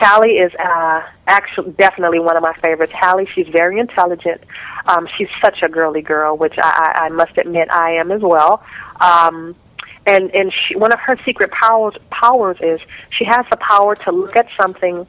Hallie 0.00 0.38
is 0.38 0.52
uh, 0.54 1.02
actually 1.26 1.72
definitely 1.72 2.20
one 2.20 2.36
of 2.36 2.42
my 2.42 2.54
favorites. 2.54 2.92
Hallie, 2.94 3.28
she's 3.34 3.48
very 3.48 3.78
intelligent. 3.78 4.40
Um, 4.86 5.06
she's 5.16 5.28
such 5.42 5.62
a 5.62 5.68
girly 5.68 6.00
girl, 6.00 6.36
which 6.38 6.54
I, 6.56 6.94
I, 6.96 7.04
I 7.06 7.08
must 7.10 7.36
admit 7.36 7.70
I 7.70 7.92
am 7.92 8.10
as 8.10 8.22
well. 8.22 8.64
Um, 8.98 9.54
and 10.06 10.34
and 10.34 10.52
she, 10.52 10.74
one 10.74 10.92
of 10.92 11.00
her 11.00 11.18
secret 11.26 11.50
powers 11.50 11.94
powers 12.10 12.56
is 12.62 12.80
she 13.10 13.24
has 13.24 13.44
the 13.50 13.58
power 13.58 13.94
to 13.94 14.10
look 14.10 14.36
at 14.36 14.48
something, 14.58 15.06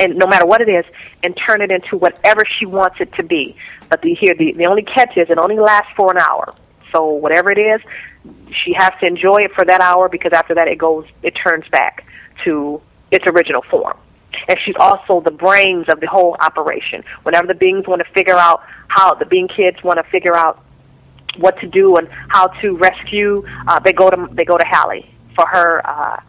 and 0.00 0.16
no 0.16 0.26
matter 0.26 0.46
what 0.46 0.60
it 0.60 0.68
is, 0.68 0.84
and 1.22 1.36
turn 1.36 1.62
it 1.62 1.70
into 1.70 1.96
whatever 1.96 2.44
she 2.44 2.66
wants 2.66 2.96
it 3.00 3.12
to 3.14 3.22
be. 3.22 3.56
But 3.88 4.02
the 4.02 4.14
here 4.14 4.34
the 4.34 4.52
the 4.52 4.66
only 4.66 4.82
catch 4.82 5.16
is 5.16 5.30
it 5.30 5.38
only 5.38 5.58
lasts 5.58 5.92
for 5.96 6.10
an 6.10 6.18
hour. 6.18 6.52
So 6.90 7.06
whatever 7.06 7.52
it 7.52 7.58
is, 7.58 7.80
she 8.50 8.72
has 8.72 8.92
to 9.00 9.06
enjoy 9.06 9.44
it 9.44 9.52
for 9.52 9.64
that 9.64 9.80
hour 9.80 10.08
because 10.08 10.32
after 10.32 10.54
that 10.54 10.66
it 10.66 10.78
goes 10.78 11.06
it 11.22 11.30
turns 11.30 11.68
back 11.68 12.04
to 12.44 12.82
its 13.12 13.26
original 13.26 13.62
form. 13.70 13.96
And 14.48 14.58
she's 14.64 14.74
also 14.80 15.20
the 15.20 15.30
brains 15.30 15.88
of 15.88 16.00
the 16.00 16.08
whole 16.08 16.36
operation. 16.40 17.04
Whenever 17.22 17.46
the 17.46 17.54
Bings 17.54 17.86
want 17.86 18.02
to 18.04 18.12
figure 18.12 18.36
out 18.36 18.62
how 18.88 19.14
the 19.14 19.26
Bing 19.26 19.46
kids 19.46 19.82
want 19.84 19.98
to 19.98 20.10
figure 20.10 20.34
out 20.34 20.64
what 21.36 21.58
to 21.60 21.66
do 21.68 21.96
and 21.96 22.08
how 22.28 22.46
to 22.46 22.76
rescue, 22.76 23.44
uh, 23.68 23.78
they 23.80 23.92
go 23.92 24.10
to 24.10 24.28
they 24.32 24.44
go 24.44 24.58
to 24.58 24.64
Hallie 24.64 25.08
for 25.36 25.46
her 25.46 25.86
uh, 25.86 26.20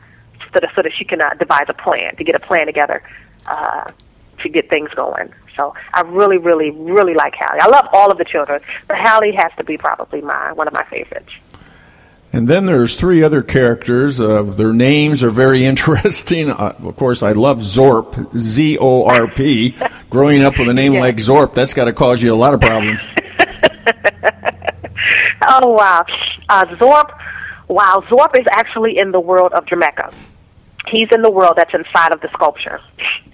so 0.54 0.60
that 0.60 0.70
so 0.76 0.82
that 0.82 0.92
she 0.94 1.06
can 1.06 1.22
uh, 1.22 1.34
devise 1.40 1.66
a 1.70 1.74
plan 1.74 2.16
to 2.18 2.24
get 2.24 2.36
a 2.36 2.40
plan 2.40 2.66
together 2.66 3.02
uh, 3.48 3.90
to 4.42 4.50
get 4.50 4.70
things 4.70 4.90
going. 4.96 5.34
So 5.56 5.74
I 5.94 6.02
really, 6.02 6.38
really, 6.38 6.72
really 6.72 7.14
like 7.14 7.36
Hallie. 7.36 7.62
I 7.62 7.68
love 7.68 7.88
all 7.94 8.12
of 8.12 8.18
the 8.18 8.26
children, 8.26 8.62
but 8.88 8.98
Hallie 8.98 9.34
has 9.34 9.52
to 9.58 9.64
be 9.64 9.78
probably 9.78 10.22
my 10.22 10.52
one 10.54 10.68
of 10.68 10.74
my 10.74 10.86
favorites. 10.86 11.32
And 12.36 12.48
then 12.48 12.66
there's 12.66 12.96
three 12.96 13.22
other 13.24 13.44
characters. 13.44 14.20
Uh, 14.20 14.42
their 14.42 14.74
names 14.74 15.22
are 15.24 15.30
very 15.30 15.64
interesting. 15.72 16.50
Uh, 16.50 16.76
of 16.84 16.96
course, 16.96 17.22
I 17.24 17.34
love 17.34 17.60
Zorp, 17.60 18.36
Z 18.36 18.78
O 18.80 19.06
R 19.06 19.28
P. 19.30 19.76
Growing 20.10 20.42
up 20.44 20.58
with 20.58 20.68
a 20.68 20.74
name 20.74 20.94
Yeah. 20.94 21.00
like 21.02 21.18
Zorp, 21.18 21.54
that's 21.54 21.74
got 21.76 21.86
to 21.86 21.94
cause 21.94 22.22
you 22.24 22.34
a 22.34 22.36
lot 22.36 22.54
of 22.54 22.62
problems. 22.62 23.02
Oh 25.46 25.74
wow, 25.74 26.06
uh, 26.50 26.66
Zorp. 26.78 27.10
Wow, 27.68 28.02
Zorp 28.08 28.40
is 28.40 28.46
actually 28.52 28.98
in 28.98 29.12
the 29.12 29.20
world 29.20 29.52
of 29.52 29.66
Dramecca. 29.66 30.14
He's 30.88 31.10
in 31.12 31.22
the 31.22 31.30
world 31.30 31.56
that's 31.58 31.74
inside 31.74 32.14
of 32.14 32.22
the 32.22 32.30
sculpture, 32.30 32.80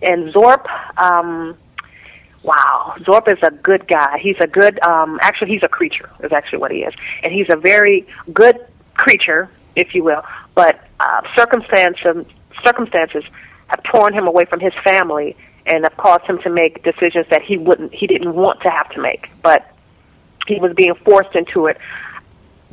and 0.01 0.33
Zorp. 0.33 0.65
Um, 0.99 1.55
wow, 2.41 2.95
Zorp 3.01 3.31
is 3.31 3.37
a 3.43 3.51
good 3.51 3.87
guy. 3.87 4.17
He's 4.19 4.37
a 4.39 4.47
good. 4.47 4.81
Um, 4.81 5.19
actually, 5.21 5.51
he's 5.51 5.61
a 5.63 5.67
creature. 5.69 6.09
Is 6.23 6.31
actually 6.31 6.59
what 6.59 6.71
he 6.71 6.79
is, 6.79 6.93
and 7.21 7.31
he's 7.31 7.47
a 7.49 7.55
very 7.55 8.07
good 8.33 8.59
creature, 8.99 9.49
if 9.75 9.95
you 9.95 10.03
will. 10.03 10.23
But 10.55 10.83
uh, 10.99 11.21
circumstances 11.35 12.25
circumstances 12.63 13.23
have 13.67 13.81
torn 13.83 14.13
him 14.13 14.27
away 14.27 14.45
from 14.45 14.59
his 14.59 14.73
family 14.83 15.37
and 15.65 15.83
have 15.83 15.95
caused 15.97 16.25
him 16.25 16.39
to 16.39 16.49
make 16.49 16.83
decisions 16.83 17.25
that 17.29 17.41
he 17.41 17.57
wouldn't. 17.57 17.93
He 17.93 18.07
didn't 18.07 18.33
want 18.33 18.61
to 18.61 18.69
have 18.69 18.89
to 18.91 19.01
make, 19.01 19.29
but 19.41 19.71
he 20.47 20.59
was 20.59 20.73
being 20.73 20.95
forced 21.05 21.35
into 21.35 21.67
it. 21.67 21.77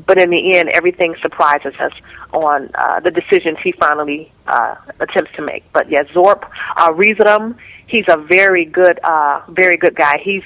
But 0.05 0.19
in 0.19 0.31
the 0.31 0.57
end, 0.57 0.69
everything 0.71 1.15
surprises 1.23 1.75
us 1.79 1.93
on 2.33 2.71
uh, 2.75 3.01
the 3.01 3.11
decisions 3.11 3.59
he 3.63 3.73
finally 3.73 4.31
uh, 4.47 4.75
attempts 5.01 5.33
to 5.37 5.43
make. 5.43 5.65
But 5.73 5.89
yeah, 5.89 6.03
Zorp, 6.05 6.49
uh, 6.77 6.93
Reasonum, 6.93 7.57
he's 7.87 8.05
a 8.09 8.17
very 8.17 8.65
good, 8.65 8.99
uh, 9.05 9.43
very 9.49 9.79
good 9.79 9.95
guy. 9.95 10.19
He's 10.23 10.43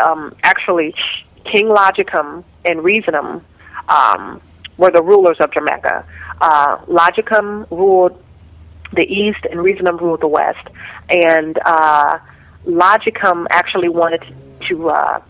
um, 0.00 0.36
actually 0.44 0.94
King 1.44 1.68
Logicum 1.68 2.44
and 2.64 2.84
Reasonum 2.84 3.44
um, 3.88 4.40
were 4.76 4.90
the 4.90 5.02
rulers 5.02 5.36
of 5.40 5.50
Dramecca. 5.50 6.04
Uh, 6.40 6.78
Logicum 6.86 7.66
ruled 7.70 8.22
the 8.92 9.02
east 9.02 9.44
and 9.50 9.62
Reasonum 9.62 9.96
ruled 9.98 10.20
the 10.20 10.28
west. 10.28 10.66
And 11.08 11.58
uh, 11.64 12.18
Logicum 12.64 13.46
actually 13.50 13.88
wanted 13.88 14.24
to 14.68 14.90
uh, 14.90 15.22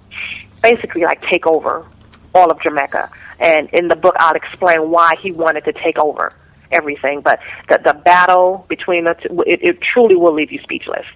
basically 0.63 1.03
like 1.03 1.23
take 1.23 1.47
over 1.47 1.87
all 2.35 2.51
of 2.51 2.59
Dramecca. 2.59 3.11
And 3.41 3.69
in 3.71 3.89
the 3.89 3.97
book, 3.97 4.15
I'll 4.19 4.35
explain 4.35 4.91
why 4.91 5.17
he 5.17 5.33
wanted 5.33 5.65
to 5.65 5.73
take 5.73 5.99
over 5.99 6.33
everything. 6.71 7.21
But 7.21 7.41
the, 7.69 7.81
the 7.85 7.95
battle 7.95 8.65
between 8.69 9.05
the 9.05 9.15
two, 9.15 9.43
it, 9.47 9.63
it 9.63 9.81
truly 9.81 10.17
will 10.17 10.33
leave 10.33 10.53
you 10.53 10.61
speechless. 10.61 11.07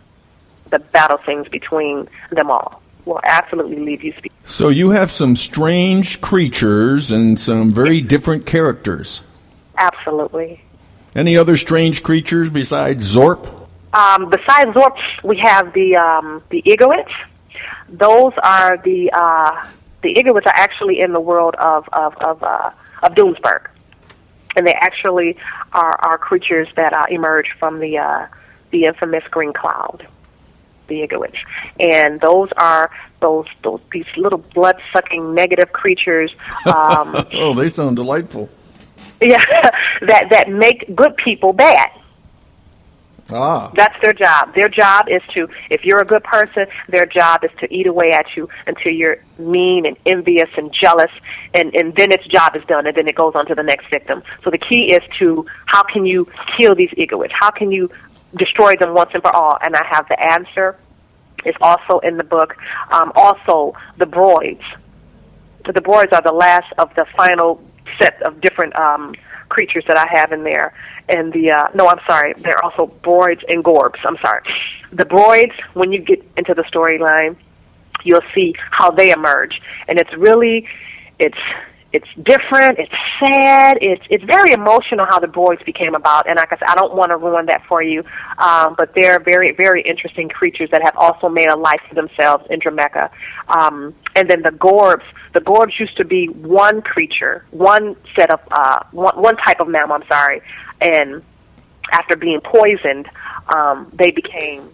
The 0.70 0.80
battle 0.80 1.18
scenes 1.24 1.48
between 1.48 2.08
them 2.30 2.50
all 2.50 2.82
will 3.06 3.20
absolutely 3.24 3.78
leave 3.78 4.04
you 4.04 4.12
speechless. 4.12 4.32
So 4.44 4.68
you 4.68 4.90
have 4.90 5.10
some 5.10 5.36
strange 5.36 6.20
creatures 6.20 7.10
and 7.10 7.40
some 7.40 7.70
very 7.70 8.00
different 8.00 8.44
characters. 8.44 9.22
Absolutely. 9.78 10.60
Any 11.14 11.36
other 11.38 11.56
strange 11.56 12.02
creatures 12.02 12.50
besides 12.50 13.16
Zorp? 13.16 13.46
Um, 13.94 14.28
besides 14.28 14.70
Zorp, 14.72 14.98
we 15.24 15.38
have 15.38 15.72
the 15.72 15.96
um, 15.96 16.42
the 16.50 16.62
Igorits. 16.66 17.14
Those 17.88 18.32
are 18.42 18.76
the 18.76 19.10
uh, 19.12 19.66
the 20.02 20.14
Igorits 20.14 20.46
are 20.46 20.54
actually 20.54 21.00
in 21.00 21.12
the 21.12 21.20
world 21.20 21.54
of 21.54 21.88
of 21.92 22.14
of, 22.18 22.42
uh, 22.42 22.70
of 23.02 23.14
Doomsburg, 23.14 23.68
and 24.56 24.66
they 24.66 24.74
actually 24.74 25.38
are 25.72 25.98
are 26.00 26.18
creatures 26.18 26.68
that 26.76 26.92
uh, 26.92 27.04
emerge 27.08 27.48
from 27.58 27.78
the 27.78 27.96
uh, 27.98 28.26
the 28.70 28.84
infamous 28.84 29.24
green 29.30 29.54
cloud, 29.54 30.06
the 30.88 31.00
Igorits, 31.06 31.38
and 31.80 32.20
those 32.20 32.48
are 32.56 32.90
those 33.20 33.46
those 33.62 33.80
these 33.92 34.06
little 34.16 34.38
blood 34.38 34.76
sucking 34.92 35.34
negative 35.34 35.72
creatures. 35.72 36.34
Um, 36.66 37.26
Oh, 37.34 37.54
they 37.54 37.68
sound 37.68 37.96
delightful. 37.96 38.48
yeah, 39.22 39.38
that 40.02 40.26
that 40.30 40.50
make 40.50 40.94
good 40.94 41.16
people 41.16 41.52
bad. 41.52 41.88
Ah, 43.32 43.72
That's 43.74 43.96
their 44.02 44.12
job. 44.12 44.54
Their 44.54 44.68
job 44.68 45.06
is 45.08 45.20
to, 45.34 45.48
if 45.68 45.84
you're 45.84 46.00
a 46.00 46.04
good 46.04 46.22
person, 46.22 46.66
their 46.88 47.06
job 47.06 47.42
is 47.42 47.50
to 47.58 47.74
eat 47.74 47.88
away 47.88 48.12
at 48.12 48.36
you 48.36 48.48
until 48.68 48.92
you're 48.92 49.16
mean 49.38 49.84
and 49.84 49.96
envious 50.06 50.48
and 50.56 50.72
jealous, 50.72 51.10
and, 51.52 51.74
and 51.74 51.92
then 51.96 52.12
its 52.12 52.24
job 52.26 52.54
is 52.54 52.62
done, 52.68 52.86
and 52.86 52.96
then 52.96 53.08
it 53.08 53.16
goes 53.16 53.32
on 53.34 53.44
to 53.46 53.54
the 53.56 53.64
next 53.64 53.90
victim. 53.90 54.22
So 54.44 54.50
the 54.50 54.58
key 54.58 54.92
is 54.94 55.02
to 55.18 55.44
how 55.66 55.82
can 55.82 56.06
you 56.06 56.28
kill 56.56 56.76
these 56.76 56.90
Igorits? 56.90 57.32
How 57.32 57.50
can 57.50 57.72
you 57.72 57.90
destroy 58.34 58.76
them 58.76 58.94
once 58.94 59.10
and 59.14 59.22
for 59.22 59.34
all? 59.34 59.58
And 59.62 59.76
I 59.76 59.84
have 59.90 60.08
the 60.08 60.20
answer. 60.32 60.76
It's 61.44 61.58
also 61.60 61.98
in 62.00 62.16
the 62.16 62.24
book. 62.24 62.56
Um, 62.90 63.12
also, 63.14 63.74
the 63.98 64.06
broids. 64.06 64.64
The 65.64 65.80
broids 65.80 66.12
are 66.12 66.22
the 66.22 66.32
last 66.32 66.72
of 66.78 66.94
the 66.94 67.06
final 67.16 67.62
set 67.98 68.20
of 68.22 68.40
different 68.40 68.76
um, 68.76 69.14
creatures 69.48 69.84
that 69.86 69.96
I 69.96 70.06
have 70.08 70.32
in 70.32 70.44
there. 70.44 70.72
And 71.08 71.32
the 71.32 71.52
uh, 71.52 71.68
no, 71.74 71.88
I'm 71.88 72.00
sorry, 72.06 72.34
they're 72.34 72.62
also 72.64 72.86
broids 73.02 73.42
and 73.48 73.64
gorbs. 73.64 73.98
I'm 74.04 74.16
sorry. 74.18 74.42
The 74.92 75.04
broids, 75.04 75.54
when 75.74 75.92
you 75.92 75.98
get 76.00 76.24
into 76.36 76.54
the 76.54 76.62
storyline, 76.62 77.36
you'll 78.02 78.28
see 78.34 78.54
how 78.70 78.90
they 78.90 79.10
emerge, 79.10 79.60
and 79.88 79.98
it's 79.98 80.12
really, 80.14 80.68
it's 81.18 81.38
it's 81.96 82.12
different. 82.22 82.78
It's 82.78 82.92
sad. 83.18 83.78
It's 83.80 84.04
it's 84.10 84.24
very 84.24 84.52
emotional 84.52 85.06
how 85.06 85.18
the 85.18 85.26
broids 85.26 85.64
became 85.64 85.94
about. 85.94 86.28
And 86.28 86.36
like 86.36 86.52
I 86.52 86.58
said, 86.58 86.68
I 86.68 86.74
don't 86.74 86.94
want 86.94 87.10
to 87.10 87.16
ruin 87.16 87.46
that 87.46 87.64
for 87.66 87.82
you, 87.82 88.04
um, 88.36 88.74
but 88.76 88.94
they're 88.94 89.18
very 89.18 89.52
very 89.52 89.80
interesting 89.80 90.28
creatures 90.28 90.68
that 90.72 90.82
have 90.82 90.96
also 90.96 91.28
made 91.30 91.48
a 91.48 91.56
life 91.56 91.80
for 91.88 91.94
themselves 91.94 92.44
in 92.50 92.60
Dramecca. 92.60 93.10
Um, 93.48 93.94
and 94.14 94.28
then 94.28 94.42
the 94.42 94.50
gorbs. 94.50 95.04
The 95.32 95.40
gorbs 95.40 95.78
used 95.78 95.96
to 95.98 96.04
be 96.04 96.26
one 96.28 96.80
creature, 96.80 97.44
one 97.50 97.96
set 98.14 98.30
of 98.30 98.40
uh, 98.50 98.80
one, 98.92 99.20
one 99.20 99.36
type 99.36 99.60
of 99.60 99.68
mammal. 99.68 99.96
I'm 99.96 100.08
sorry, 100.08 100.42
and 100.80 101.22
after 101.92 102.16
being 102.16 102.40
poisoned, 102.40 103.08
um, 103.54 103.90
they 103.92 104.10
became 104.10 104.70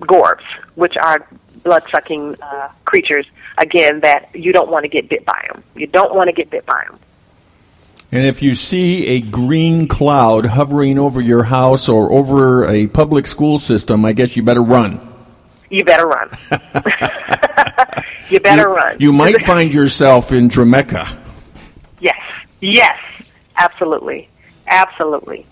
gorbs, 0.00 0.44
which 0.74 0.96
are 0.96 1.26
blood 1.62 1.82
sucking 1.90 2.36
uh, 2.42 2.68
creatures. 2.84 3.26
Again, 3.58 4.00
that 4.00 4.30
you 4.34 4.52
don't 4.52 4.70
want 4.70 4.84
to 4.84 4.88
get 4.88 5.08
bit 5.08 5.24
by 5.24 5.44
them. 5.52 5.62
You 5.74 5.86
don't 5.86 6.14
want 6.14 6.28
to 6.28 6.32
get 6.32 6.50
bit 6.50 6.64
by 6.66 6.84
them. 6.88 6.98
and 8.12 8.26
if 8.26 8.42
you 8.42 8.54
see 8.54 9.06
a 9.06 9.20
green 9.20 9.86
cloud 9.86 10.46
hovering 10.46 10.98
over 10.98 11.20
your 11.20 11.44
house 11.44 11.88
or 11.88 12.10
over 12.12 12.64
a 12.64 12.86
public 12.86 13.26
school 13.26 13.58
system, 13.58 14.04
I 14.04 14.12
guess 14.12 14.36
you 14.36 14.42
better 14.42 14.62
run. 14.62 15.06
You 15.70 15.84
better 15.84 16.06
run. 16.06 16.30
you 18.28 18.40
better 18.40 18.62
you, 18.62 18.74
run. 18.74 18.96
You 18.98 19.12
might 19.12 19.42
find 19.42 19.72
yourself 19.72 20.32
in 20.32 20.48
Dramecca. 20.48 21.16
Yes. 22.00 22.18
Yes. 22.60 23.00
Absolutely. 23.56 24.28
Absolutely. 24.66 25.46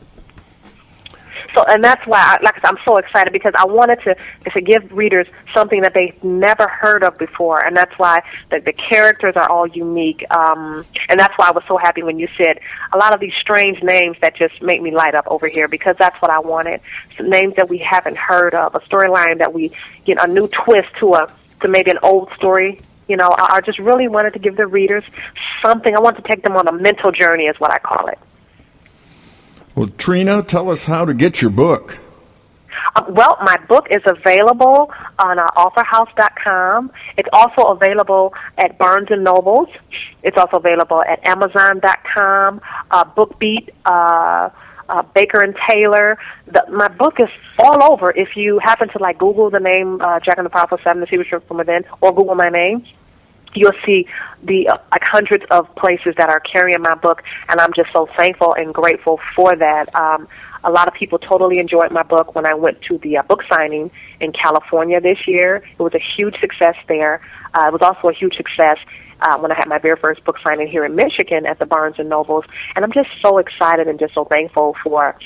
So, 1.55 1.65
and 1.65 1.83
that's 1.83 2.07
why, 2.07 2.19
I, 2.19 2.43
like 2.43 2.59
I 2.59 2.61
said, 2.61 2.69
I'm 2.69 2.79
so 2.85 2.97
excited 2.97 3.33
because 3.33 3.55
I 3.57 3.65
wanted 3.65 4.01
to 4.03 4.17
to 4.51 4.61
give 4.61 4.91
readers 4.93 5.27
something 5.55 5.81
that 5.81 5.95
they've 5.95 6.23
never 6.23 6.69
heard 6.69 7.03
of 7.03 7.17
before, 7.19 7.65
and 7.65 7.77
that's 7.77 7.99
why 7.99 8.23
the, 8.51 8.61
the 8.61 8.73
characters 8.73 9.35
are 9.37 9.49
all 9.49 9.67
unique. 9.67 10.25
Um, 10.31 10.85
and 11.09 11.19
that's 11.19 11.37
why 11.39 11.49
I 11.49 11.51
was 11.53 11.65
so 11.67 11.79
happy 11.79 12.03
when 12.03 12.19
you 12.19 12.29
said 12.37 12.61
a 12.93 12.99
lot 12.99 13.15
of 13.15 13.21
these 13.21 13.35
strange 13.41 13.83
names 13.83 14.17
that 14.21 14.37
just 14.37 14.61
make 14.61 14.83
me 14.83 14.91
light 14.91 15.15
up 15.15 15.27
over 15.29 15.49
here 15.49 15.69
because 15.69 15.97
that's 15.99 16.21
what 16.21 16.31
I 16.31 16.41
wanted. 16.41 16.81
Some 17.17 17.31
names 17.31 17.57
that 17.57 17.69
we 17.69 17.79
haven't 17.79 18.17
heard 18.17 18.55
of, 18.55 18.75
a 18.75 18.81
storyline 18.81 19.39
that 19.39 19.53
we 19.53 19.73
get 20.05 20.23
a 20.23 20.27
new 20.27 20.49
twist 20.49 20.89
to 20.99 21.15
a 21.15 21.33
to 21.61 21.69
maybe 21.69 21.91
an 21.91 21.99
old 22.03 22.31
story. 22.37 22.81
You 23.09 23.17
know, 23.17 23.31
I, 23.31 23.57
I 23.57 23.61
just 23.63 23.79
really 23.79 24.07
wanted 24.07 24.35
to 24.35 24.39
give 24.39 24.57
the 24.57 24.67
readers 24.67 25.05
something. 25.63 25.97
I 25.97 26.01
want 26.01 26.17
to 26.17 26.23
take 26.23 26.43
them 26.43 26.57
on 26.57 26.69
a 26.69 26.73
mental 26.73 27.11
journey, 27.11 27.45
is 27.45 27.59
what 27.59 27.73
I 27.73 27.79
call 27.79 28.09
it. 28.09 28.19
Well, 29.79 29.87
Trina, 29.97 30.43
tell 30.43 30.71
us 30.71 30.87
how 30.87 31.05
to 31.05 31.15
get 31.15 31.41
your 31.41 31.53
book. 31.53 32.01
Uh, 32.97 33.05
well, 33.11 33.39
my 33.43 33.57
book 33.69 33.87
is 33.93 34.03
available 34.07 34.91
on 35.21 35.39
uh, 35.39 35.47
authorhouse.com. 35.57 36.91
It's 37.17 37.29
also 37.33 37.63
available 37.63 38.35
at 38.57 38.77
Barnes 38.77 39.07
and 39.11 39.23
Nobles. 39.23 39.69
It's 40.25 40.37
also 40.37 40.57
available 40.57 41.05
at 41.05 41.25
Amazon.com, 41.25 42.61
uh, 42.91 43.05
BookBeat, 43.05 43.69
uh, 43.85 44.51
uh, 44.89 45.03
Baker 45.15 45.43
and 45.43 45.55
Taylor. 45.71 46.19
The, 46.49 46.65
my 46.73 46.89
book 46.89 47.21
is 47.21 47.29
all 47.61 47.93
over. 47.93 48.11
If 48.11 48.35
you 48.35 48.59
happen 48.59 48.89
to 48.89 48.99
like 48.99 49.19
Google 49.19 49.49
the 49.49 49.61
name 49.61 50.01
uh, 50.01 50.19
Jack 50.19 50.39
and 50.39 50.47
the 50.47 50.51
Powerful 50.51 50.79
Seven, 50.83 51.03
the 51.03 51.07
secret 51.07 51.29
Truth 51.29 51.45
from 51.47 51.59
within, 51.59 51.85
or 52.01 52.13
Google 52.13 52.35
my 52.35 52.49
name, 52.49 52.85
you'll 53.55 53.73
see 53.85 54.07
the 54.43 54.69
uh, 54.69 54.79
like 54.91 55.03
hundreds 55.03 55.45
of 55.51 55.75
places 55.77 56.15
that 56.17 56.29
are 56.29 56.41
carrying 56.41 56.81
my 56.81 56.95
book, 56.95 57.23
and 57.49 57.61
I'm 57.61 57.73
just 57.73 57.93
so 57.93 58.09
thankful 58.17 58.55
and 58.55 58.73
grateful 58.73 59.21
for 59.35 59.57
that. 59.57 59.95
Um, 59.95 60.29
a 60.65 60.71
lot 60.71 60.89
of 60.89 60.95
people 60.95 61.19
totally 61.19 61.59
enjoyed 61.59 61.91
my 61.93 62.03
book 62.03 62.35
when 62.35 62.47
I 62.47 62.55
went 62.55 62.83
to 62.83 62.99
the 62.99 63.19
uh, 63.19 63.23
book 63.23 63.43
signing 63.51 63.91
in 64.21 64.33
California 64.33 65.01
this 65.01 65.19
year. 65.27 65.57
It 65.79 65.83
was 65.83 65.95
a 65.95 66.01
huge 66.17 66.39
success 66.41 66.77
there. 66.89 67.21
Uh, 67.55 67.67
it 67.69 67.73
was 67.73 67.83
also 67.83 68.09
a 68.09 68.13
huge 68.13 68.37
success 68.37 68.79
uh, 69.21 69.39
when 69.39 69.51
I 69.51 69.57
had 69.57 69.69
my 69.69 69.79
very 69.79 69.97
first 69.97 70.25
book 70.25 70.37
signing 70.45 70.69
here 70.69 70.85
in 70.85 70.95
Michigan 70.95 71.47
at 71.47 71.59
the 71.59 71.67
Barnes 71.67 71.97
and 71.99 72.09
Nobles, 72.09 72.45
and 72.77 72.85
I'm 72.85 72.93
just 72.93 73.09
so 73.21 73.39
excited 73.39 73.89
and 73.89 73.99
just 73.99 74.15
so 74.15 74.25
thankful 74.25 74.77
for 74.83 75.17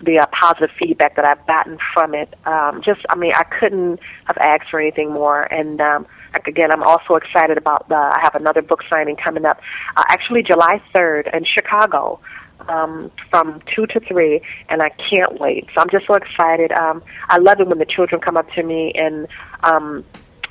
the 0.00 0.20
uh, 0.20 0.26
positive 0.26 0.70
feedback 0.78 1.16
that 1.16 1.26
I've 1.26 1.46
gotten 1.46 1.78
from 1.92 2.14
it. 2.14 2.34
Um, 2.46 2.82
just, 2.82 3.00
I 3.10 3.16
mean, 3.16 3.32
I 3.34 3.44
couldn't 3.44 4.00
have 4.24 4.38
asked 4.38 4.70
for 4.70 4.80
anything 4.80 5.12
more, 5.12 5.42
and 5.52 5.80
um, 5.80 6.06
again, 6.46 6.72
I'm 6.72 6.82
also 6.82 7.16
excited 7.16 7.58
about 7.58 7.88
the. 7.88 7.96
I 7.96 8.20
have 8.22 8.34
another 8.34 8.62
book 8.62 8.82
signing 8.90 9.16
coming 9.16 9.44
up, 9.44 9.60
uh, 9.96 10.04
actually 10.08 10.42
July 10.42 10.82
3rd 10.94 11.36
in 11.36 11.44
Chicago 11.44 12.20
um, 12.68 13.10
from 13.30 13.60
two 13.74 13.86
to 13.86 14.00
three, 14.00 14.40
and 14.68 14.82
I 14.82 14.90
can't 14.90 15.40
wait. 15.40 15.68
So 15.74 15.80
I'm 15.80 15.90
just 15.90 16.06
so 16.06 16.14
excited. 16.14 16.72
Um, 16.72 17.02
I 17.28 17.38
love 17.38 17.60
it 17.60 17.68
when 17.68 17.78
the 17.78 17.86
children 17.86 18.20
come 18.20 18.36
up 18.36 18.50
to 18.52 18.62
me 18.62 18.92
and 18.94 19.26
um, 19.62 20.04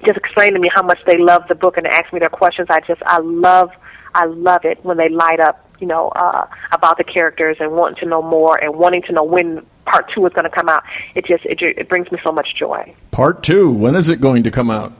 just 0.06 0.18
explain 0.18 0.54
to 0.54 0.60
me 0.60 0.70
how 0.74 0.82
much 0.82 1.00
they 1.06 1.18
love 1.18 1.44
the 1.48 1.56
book 1.56 1.78
and 1.78 1.88
ask 1.88 2.12
me 2.14 2.20
their 2.20 2.30
questions. 2.30 2.68
I 2.70 2.80
just 2.82 3.02
I 3.06 3.20
love 3.20 3.72
I 4.14 4.26
love 4.26 4.66
it 4.66 4.84
when 4.84 4.98
they 4.98 5.10
light 5.10 5.40
up, 5.40 5.70
you 5.80 5.88
know, 5.88 6.10
uh, 6.10 6.48
about 6.72 6.98
the 6.98 7.04
characters 7.04 7.58
and 7.60 7.72
wanting 7.72 7.98
to 7.98 8.06
know 8.06 8.22
more 8.22 8.62
and 8.62 8.76
wanting 8.76 9.04
to 9.04 9.12
know 9.12 9.24
when 9.24 9.66
part 9.86 10.12
two 10.14 10.26
is 10.26 10.34
going 10.34 10.44
to 10.44 10.50
come 10.50 10.70
out. 10.70 10.84
It 11.16 11.26
just 11.26 11.46
it, 11.46 11.62
it 11.62 11.90
brings 11.90 12.12
me 12.12 12.20
so 12.24 12.32
much 12.32 12.56
joy. 12.56 12.94
Part 13.12 13.44
two. 13.44 13.72
When 13.72 13.96
is 13.96 14.10
it 14.10 14.22
going 14.22 14.44
to 14.44 14.52
come 14.52 14.70
out? 14.70 14.94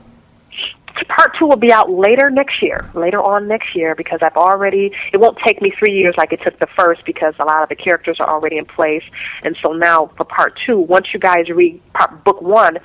Part 1.08 1.36
two 1.38 1.46
will 1.46 1.56
be 1.56 1.72
out 1.72 1.90
later 1.90 2.30
next 2.30 2.62
year, 2.62 2.90
later 2.94 3.22
on 3.22 3.48
next 3.48 3.74
year, 3.74 3.94
because 3.94 4.20
I've 4.22 4.36
already, 4.36 4.92
it 5.12 5.20
won't 5.20 5.38
take 5.38 5.62
me 5.62 5.72
three 5.78 5.92
years 5.92 6.14
like 6.16 6.32
it 6.32 6.40
took 6.42 6.58
the 6.58 6.66
first 6.66 7.04
because 7.04 7.34
a 7.38 7.44
lot 7.44 7.62
of 7.62 7.68
the 7.68 7.76
characters 7.76 8.20
are 8.20 8.28
already 8.28 8.58
in 8.58 8.64
place. 8.64 9.04
And 9.42 9.56
so 9.62 9.72
now 9.72 10.10
for 10.16 10.24
part 10.24 10.58
two, 10.64 10.78
once 10.78 11.12
you 11.12 11.20
guys 11.20 11.48
read 11.48 11.80
part, 11.92 12.24
book 12.24 12.40
one, 12.42 12.78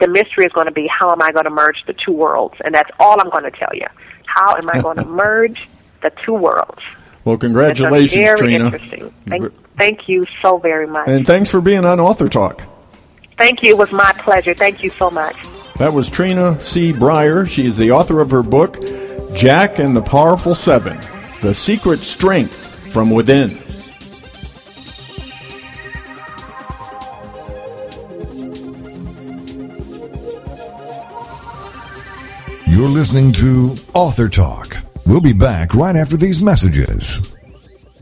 the 0.00 0.08
mystery 0.08 0.44
is 0.44 0.52
going 0.52 0.66
to 0.66 0.72
be 0.72 0.86
how 0.86 1.10
am 1.10 1.22
I 1.22 1.32
going 1.32 1.44
to 1.44 1.50
merge 1.50 1.84
the 1.86 1.94
two 1.94 2.12
worlds? 2.12 2.56
And 2.64 2.74
that's 2.74 2.90
all 2.98 3.20
I'm 3.20 3.30
going 3.30 3.44
to 3.44 3.50
tell 3.50 3.74
you. 3.74 3.86
How 4.26 4.56
am 4.56 4.68
I 4.68 4.80
going 4.80 4.96
to 5.04 5.04
merge 5.04 5.68
the 6.02 6.10
two 6.24 6.34
worlds? 6.34 6.80
Well, 7.24 7.38
congratulations, 7.38 8.12
very 8.12 8.36
Trina. 8.36 8.66
interesting. 8.66 9.14
Thank, 9.28 9.52
thank 9.78 10.08
you 10.08 10.24
so 10.42 10.58
very 10.58 10.86
much. 10.86 11.08
And 11.08 11.26
thanks 11.26 11.50
for 11.50 11.60
being 11.60 11.84
on 11.84 12.00
Author 12.00 12.28
Talk. 12.28 12.64
Thank 13.38 13.62
you. 13.62 13.70
It 13.70 13.78
was 13.78 13.90
my 13.92 14.12
pleasure. 14.18 14.54
Thank 14.54 14.84
you 14.84 14.90
so 14.90 15.10
much. 15.10 15.36
That 15.76 15.92
was 15.92 16.08
Trina 16.08 16.60
C. 16.60 16.92
Breyer. 16.92 17.48
She 17.48 17.66
is 17.66 17.76
the 17.76 17.90
author 17.90 18.20
of 18.20 18.30
her 18.30 18.44
book, 18.44 18.80
Jack 19.34 19.80
and 19.80 19.96
the 19.96 20.02
Powerful 20.02 20.54
Seven 20.54 20.98
The 21.42 21.52
Secret 21.52 22.04
Strength 22.04 22.92
from 22.92 23.10
Within. 23.10 23.58
You're 32.68 32.88
listening 32.88 33.32
to 33.32 33.74
Author 33.94 34.28
Talk. 34.28 34.76
We'll 35.06 35.20
be 35.20 35.32
back 35.32 35.74
right 35.74 35.96
after 35.96 36.16
these 36.16 36.40
messages. 36.40 37.33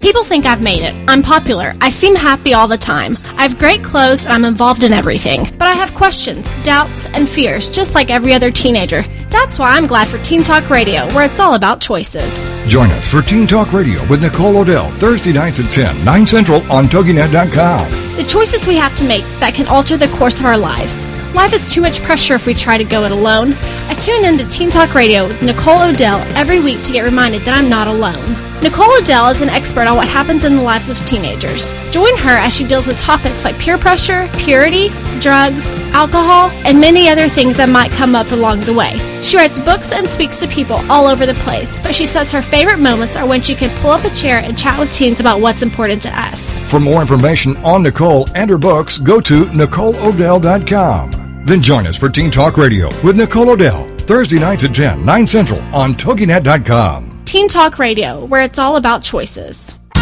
People 0.02 0.24
think 0.24 0.46
I've 0.46 0.60
made 0.60 0.82
it. 0.82 0.96
I'm 1.08 1.22
popular. 1.22 1.74
I 1.80 1.88
seem 1.88 2.16
happy 2.16 2.54
all 2.54 2.66
the 2.66 2.76
time. 2.76 3.16
I 3.38 3.42
have 3.42 3.56
great 3.56 3.84
clothes 3.84 4.24
and 4.24 4.32
I'm 4.34 4.44
involved 4.44 4.82
in 4.82 4.92
everything. 4.92 5.44
But 5.58 5.68
I 5.68 5.74
have 5.74 5.94
questions, 5.94 6.52
doubts, 6.64 7.06
and 7.10 7.28
fears, 7.28 7.70
just 7.70 7.94
like 7.94 8.10
every 8.10 8.34
other 8.34 8.50
teenager. 8.50 9.04
That's 9.30 9.60
why 9.60 9.76
I'm 9.76 9.86
glad 9.86 10.08
for 10.08 10.18
Teen 10.18 10.42
Talk 10.42 10.68
Radio, 10.70 11.06
where 11.14 11.24
it's 11.24 11.38
all 11.38 11.54
about 11.54 11.80
choices. 11.80 12.50
Join 12.68 12.90
us 12.90 13.06
for 13.06 13.22
Teen 13.22 13.46
Talk 13.46 13.72
Radio 13.72 14.04
with 14.08 14.20
Nicole 14.22 14.56
O'Dell, 14.58 14.90
Thursday 14.92 15.32
nights 15.32 15.60
at 15.60 15.70
10, 15.70 16.04
9 16.04 16.26
Central 16.26 16.60
on 16.70 16.86
TogiNet.com. 16.86 18.16
The 18.16 18.24
choices 18.28 18.66
we 18.66 18.74
have 18.76 18.96
to 18.96 19.04
make 19.04 19.24
that 19.38 19.54
can 19.54 19.68
alter 19.68 19.96
the 19.96 20.08
course 20.08 20.40
of 20.40 20.46
our 20.46 20.58
lives. 20.58 21.06
Life 21.32 21.54
is 21.54 21.72
too 21.72 21.80
much 21.80 22.02
pressure 22.02 22.34
if 22.34 22.46
we 22.46 22.52
try 22.54 22.76
to 22.76 22.84
go 22.84 23.04
it 23.04 23.12
alone. 23.12 23.52
I 23.92 23.94
tune 23.94 24.24
in 24.24 24.38
to 24.38 24.48
Teen 24.48 24.70
Talk 24.70 24.94
Radio 24.94 25.28
with 25.28 25.42
Nicole 25.42 25.82
O'Dell 25.82 26.18
every 26.34 26.60
week 26.60 26.82
to 26.84 26.92
get 26.92 27.02
reminded 27.02 27.42
that 27.42 27.52
I'm 27.52 27.68
not 27.68 27.88
alone. 27.88 28.24
Nicole 28.62 28.90
O'Dell 28.96 29.28
is 29.28 29.42
an 29.42 29.50
expert 29.50 29.86
on 29.86 29.96
what 29.96 30.08
happens 30.08 30.44
in 30.44 30.56
the 30.56 30.62
lives 30.62 30.88
of 30.88 30.96
teenagers. 31.04 31.74
Join 31.90 32.16
her 32.16 32.30
as 32.38 32.54
she 32.56 32.66
deals 32.66 32.86
with 32.86 32.98
topics 32.98 33.44
like 33.44 33.58
peer 33.58 33.76
pressure, 33.76 34.30
purity, 34.38 34.88
drugs, 35.20 35.74
alcohol, 35.92 36.48
and 36.64 36.80
many 36.80 37.10
other 37.10 37.28
things 37.28 37.58
that 37.58 37.68
might 37.68 37.90
come 37.90 38.14
up 38.14 38.32
along 38.32 38.60
the 38.60 38.72
way. 38.72 38.96
She 39.20 39.36
writes 39.36 39.58
books 39.58 39.92
and 39.92 40.08
speaks 40.08 40.40
to 40.40 40.48
people 40.48 40.76
all 40.90 41.06
over 41.06 41.26
the 41.26 41.34
place, 41.34 41.78
but 41.80 41.94
she 41.94 42.06
says 42.06 42.32
her 42.32 42.40
favorite 42.40 42.78
moments 42.78 43.14
are 43.14 43.28
when 43.28 43.42
she 43.42 43.54
can 43.54 43.68
pull 43.82 43.90
up 43.90 44.04
a 44.04 44.16
chair 44.16 44.38
and 44.38 44.56
chat 44.56 44.80
with 44.80 44.90
teens 44.94 45.20
about 45.20 45.42
what's 45.42 45.60
important 45.60 46.00
to 46.04 46.18
us. 46.18 46.60
For 46.60 46.80
more 46.80 47.02
information 47.02 47.58
on 47.58 47.82
Nicole 47.82 48.26
and 48.34 48.48
her 48.48 48.56
books, 48.56 48.96
go 48.96 49.20
to 49.20 49.44
NicoleOdell.com. 49.44 51.21
Then 51.44 51.60
join 51.60 51.86
us 51.86 51.96
for 51.96 52.08
Teen 52.08 52.30
Talk 52.30 52.56
Radio 52.56 52.86
with 53.04 53.16
Nicole 53.16 53.50
O'Dell, 53.50 53.88
Thursday 53.98 54.38
nights 54.38 54.64
at 54.64 54.74
10, 54.74 55.04
9 55.04 55.26
Central 55.26 55.60
on 55.74 55.94
TogiNet.com. 55.94 57.22
Teen 57.24 57.48
Talk 57.48 57.78
Radio, 57.78 58.24
where 58.26 58.42
it's 58.42 58.58
all 58.58 58.76
about 58.76 59.02
choices. 59.02 59.76
The 59.94 60.00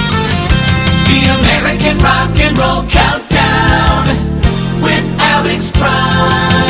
American 1.40 1.98
Rock 1.98 2.38
and 2.38 2.58
Roll 2.58 2.82
Countdown 2.90 4.06
with 4.82 5.20
Alex 5.20 5.70
Prime. 5.72 6.69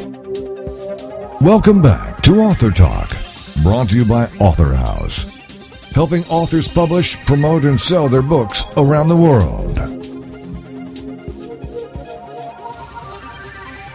Welcome 1.41 1.81
back 1.81 2.21
to 2.21 2.39
Author 2.39 2.69
Talk, 2.69 3.17
brought 3.63 3.89
to 3.89 3.95
you 3.95 4.05
by 4.05 4.25
Author 4.39 4.75
House, 4.75 5.23
helping 5.89 6.23
authors 6.25 6.67
publish, 6.67 7.17
promote, 7.25 7.65
and 7.65 7.81
sell 7.81 8.07
their 8.07 8.21
books 8.21 8.63
around 8.77 9.07
the 9.07 9.15
world. 9.15 9.75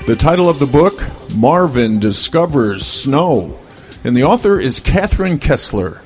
The 0.09 0.17
title 0.17 0.49
of 0.49 0.59
the 0.59 0.67
book, 0.67 1.01
Marvin 1.37 2.01
Discovers 2.01 2.85
Snow. 2.85 3.61
And 4.03 4.17
the 4.17 4.25
author 4.25 4.59
is 4.59 4.81
Catherine 4.81 5.39
Kessler. 5.39 6.03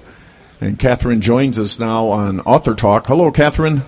And 0.61 0.79
Catherine 0.79 1.22
joins 1.22 1.59
us 1.59 1.81
now 1.81 2.09
on 2.09 2.40
Author 2.40 2.74
Talk. 2.74 3.07
Hello, 3.07 3.31
Catherine. 3.31 3.83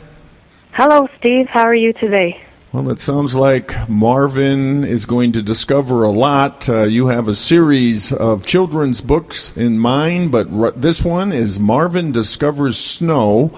Hello, 0.72 1.06
Steve. 1.18 1.48
How 1.50 1.64
are 1.64 1.74
you 1.74 1.92
today? 1.92 2.42
Well, 2.72 2.88
it 2.88 3.02
sounds 3.02 3.34
like 3.34 3.86
Marvin 3.86 4.82
is 4.82 5.04
going 5.04 5.32
to 5.32 5.42
discover 5.42 6.04
a 6.04 6.10
lot. 6.10 6.70
Uh, 6.70 6.84
you 6.84 7.08
have 7.08 7.28
a 7.28 7.34
series 7.34 8.14
of 8.14 8.46
children's 8.46 9.02
books 9.02 9.54
in 9.54 9.78
mind, 9.78 10.32
but 10.32 10.50
r- 10.50 10.70
this 10.70 11.04
one 11.04 11.32
is 11.32 11.60
Marvin 11.60 12.12
Discovers 12.12 12.78
Snow. 12.78 13.48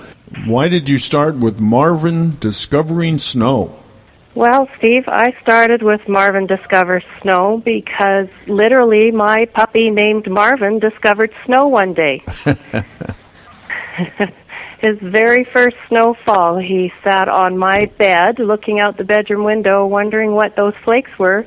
Why 0.46 0.68
did 0.68 0.88
you 0.88 0.98
start 0.98 1.36
with 1.36 1.60
Marvin 1.60 2.38
Discovering 2.40 3.20
Snow? 3.20 3.78
Well, 4.34 4.68
Steve, 4.78 5.04
I 5.06 5.32
started 5.40 5.84
with 5.84 6.08
Marvin 6.08 6.48
Discovers 6.48 7.04
Snow 7.22 7.62
because 7.64 8.26
literally 8.48 9.12
my 9.12 9.44
puppy 9.44 9.90
named 9.90 10.28
Marvin 10.28 10.80
discovered 10.80 11.32
snow 11.46 11.68
one 11.68 11.94
day. 11.94 12.20
His 14.84 14.98
very 14.98 15.44
first 15.44 15.76
snowfall, 15.88 16.58
he 16.58 16.92
sat 17.02 17.26
on 17.26 17.56
my 17.56 17.86
bed 17.96 18.38
looking 18.38 18.80
out 18.80 18.98
the 18.98 19.04
bedroom 19.04 19.42
window, 19.42 19.86
wondering 19.86 20.32
what 20.32 20.56
those 20.56 20.74
flakes 20.84 21.10
were 21.18 21.46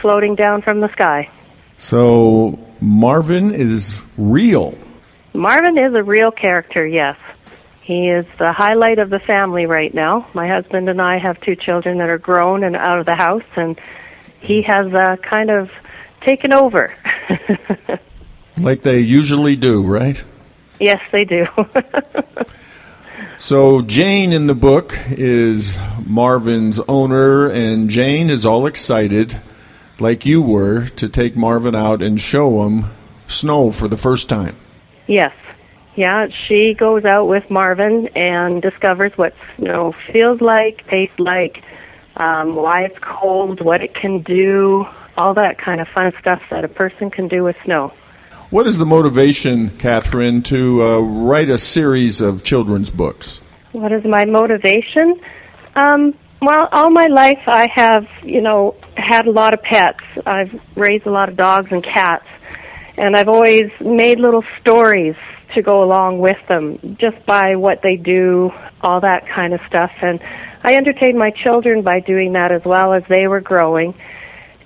floating 0.00 0.34
down 0.34 0.62
from 0.62 0.80
the 0.80 0.90
sky. 0.90 1.30
So, 1.78 2.58
Marvin 2.80 3.52
is 3.52 4.02
real. 4.18 4.76
Marvin 5.32 5.78
is 5.78 5.94
a 5.94 6.02
real 6.02 6.32
character, 6.32 6.84
yes. 6.84 7.16
He 7.82 8.08
is 8.08 8.26
the 8.40 8.52
highlight 8.52 8.98
of 8.98 9.10
the 9.10 9.20
family 9.20 9.66
right 9.66 9.94
now. 9.94 10.28
My 10.34 10.48
husband 10.48 10.88
and 10.88 11.00
I 11.00 11.18
have 11.18 11.40
two 11.40 11.54
children 11.54 11.98
that 11.98 12.10
are 12.10 12.18
grown 12.18 12.64
and 12.64 12.74
out 12.74 12.98
of 12.98 13.06
the 13.06 13.14
house, 13.14 13.44
and 13.54 13.80
he 14.40 14.62
has 14.62 14.92
uh, 14.92 15.18
kind 15.22 15.50
of 15.50 15.70
taken 16.22 16.52
over. 16.52 16.92
Like 18.58 18.82
they 18.82 19.00
usually 19.00 19.56
do, 19.56 19.82
right? 19.82 20.22
yes, 20.78 21.00
they 21.10 21.24
do. 21.24 21.46
So, 23.42 23.82
Jane 23.82 24.32
in 24.32 24.46
the 24.46 24.54
book 24.54 24.96
is 25.08 25.76
Marvin's 26.06 26.78
owner, 26.86 27.50
and 27.50 27.90
Jane 27.90 28.30
is 28.30 28.46
all 28.46 28.66
excited, 28.66 29.40
like 29.98 30.24
you 30.24 30.40
were, 30.40 30.86
to 30.90 31.08
take 31.08 31.36
Marvin 31.36 31.74
out 31.74 32.02
and 32.02 32.20
show 32.20 32.62
him 32.62 32.84
snow 33.26 33.72
for 33.72 33.88
the 33.88 33.96
first 33.96 34.28
time. 34.28 34.54
yes. 35.08 35.34
Yeah, 35.96 36.28
she 36.28 36.74
goes 36.74 37.04
out 37.04 37.26
with 37.26 37.50
Marvin 37.50 38.06
and 38.14 38.62
discovers 38.62 39.10
what 39.16 39.34
snow 39.56 39.92
feels 40.12 40.40
like, 40.40 40.86
tastes 40.86 41.18
like, 41.18 41.64
um, 42.16 42.54
why 42.54 42.84
it's 42.84 42.98
cold, 43.00 43.60
what 43.60 43.82
it 43.82 43.92
can 43.92 44.22
do, 44.22 44.86
all 45.16 45.34
that 45.34 45.58
kind 45.58 45.80
of 45.80 45.88
fun 45.88 46.12
stuff 46.20 46.40
that 46.50 46.64
a 46.64 46.68
person 46.68 47.10
can 47.10 47.26
do 47.26 47.42
with 47.42 47.56
snow. 47.64 47.92
What 48.52 48.66
is 48.66 48.76
the 48.76 48.84
motivation, 48.84 49.70
Catherine, 49.78 50.42
to 50.42 50.82
uh, 50.82 50.98
write 50.98 51.48
a 51.48 51.56
series 51.56 52.20
of 52.20 52.44
children's 52.44 52.90
books? 52.90 53.40
What 53.72 53.90
is 53.92 54.04
my 54.04 54.26
motivation? 54.26 55.20
Um, 55.74 56.14
well, 56.42 56.68
all 56.72 56.90
my 56.90 57.06
life 57.06 57.40
I 57.46 57.68
have, 57.74 58.06
you 58.22 58.42
know, 58.42 58.76
had 58.96 59.26
a 59.26 59.30
lot 59.30 59.54
of 59.54 59.62
pets. 59.62 60.00
I've 60.26 60.60
raised 60.76 61.06
a 61.06 61.10
lot 61.10 61.28
of 61.28 61.36
dogs 61.36 61.72
and 61.72 61.82
cats, 61.82 62.26
and 62.96 63.16
I've 63.16 63.28
always 63.28 63.70
made 63.80 64.20
little 64.20 64.44
stories 64.60 65.16
to 65.54 65.62
go 65.62 65.82
along 65.82 66.18
with 66.18 66.36
them, 66.48 66.96
just 66.98 67.24
by 67.26 67.56
what 67.56 67.80
they 67.82 67.96
do, 67.96 68.50
all 68.82 69.00
that 69.00 69.26
kind 69.28 69.54
of 69.54 69.60
stuff. 69.68 69.90
And 70.02 70.20
I 70.62 70.74
entertained 70.74 71.18
my 71.18 71.30
children 71.30 71.82
by 71.82 72.00
doing 72.00 72.32
that 72.34 72.52
as 72.52 72.62
well 72.64 72.92
as 72.92 73.02
they 73.08 73.26
were 73.26 73.40
growing. 73.40 73.94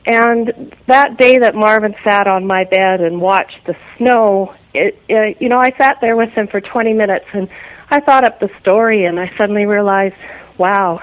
And 0.06 0.74
that 0.86 1.16
day 1.16 1.38
that 1.38 1.54
Marvin 1.54 1.94
sat 2.04 2.26
on 2.26 2.46
my 2.46 2.64
bed 2.64 3.00
and 3.00 3.20
watched 3.20 3.66
the 3.66 3.76
snow, 3.98 4.54
it, 4.76 5.02
it, 5.08 5.36
you 5.40 5.48
know, 5.48 5.58
I 5.58 5.70
sat 5.78 5.98
there 6.00 6.16
with 6.16 6.30
him 6.30 6.46
for 6.46 6.60
20 6.60 6.92
minutes 6.92 7.26
and 7.32 7.48
I 7.90 8.00
thought 8.00 8.24
up 8.24 8.40
the 8.40 8.50
story 8.60 9.04
and 9.04 9.18
I 9.18 9.32
suddenly 9.36 9.66
realized, 9.66 10.16
wow, 10.58 11.02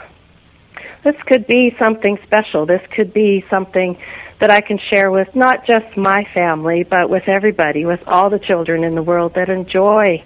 this 1.03 1.15
could 1.25 1.47
be 1.47 1.75
something 1.77 2.17
special. 2.23 2.65
This 2.65 2.81
could 2.91 3.13
be 3.13 3.45
something 3.49 3.97
that 4.39 4.51
I 4.51 4.61
can 4.61 4.77
share 4.77 5.11
with 5.11 5.33
not 5.35 5.65
just 5.65 5.95
my 5.95 6.27
family, 6.33 6.83
but 6.83 7.09
with 7.09 7.27
everybody, 7.27 7.85
with 7.85 8.01
all 8.07 8.29
the 8.29 8.39
children 8.39 8.83
in 8.83 8.95
the 8.95 9.03
world 9.03 9.33
that 9.35 9.49
enjoy 9.49 10.23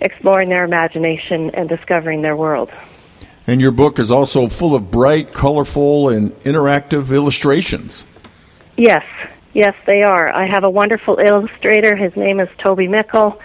exploring 0.00 0.48
their 0.48 0.64
imagination 0.64 1.50
and 1.50 1.68
discovering 1.68 2.22
their 2.22 2.36
world. 2.36 2.70
And 3.46 3.60
your 3.60 3.72
book 3.72 3.98
is 3.98 4.10
also 4.10 4.48
full 4.48 4.74
of 4.74 4.90
bright, 4.90 5.32
colorful, 5.32 6.08
and 6.08 6.32
interactive 6.40 7.12
illustrations. 7.12 8.06
Yes, 8.76 9.04
yes, 9.52 9.74
they 9.86 10.02
are. 10.02 10.28
I 10.34 10.46
have 10.46 10.64
a 10.64 10.70
wonderful 10.70 11.18
illustrator. 11.18 11.96
His 11.96 12.14
name 12.16 12.40
is 12.40 12.48
Toby 12.58 12.88
Mickle. 12.88 13.40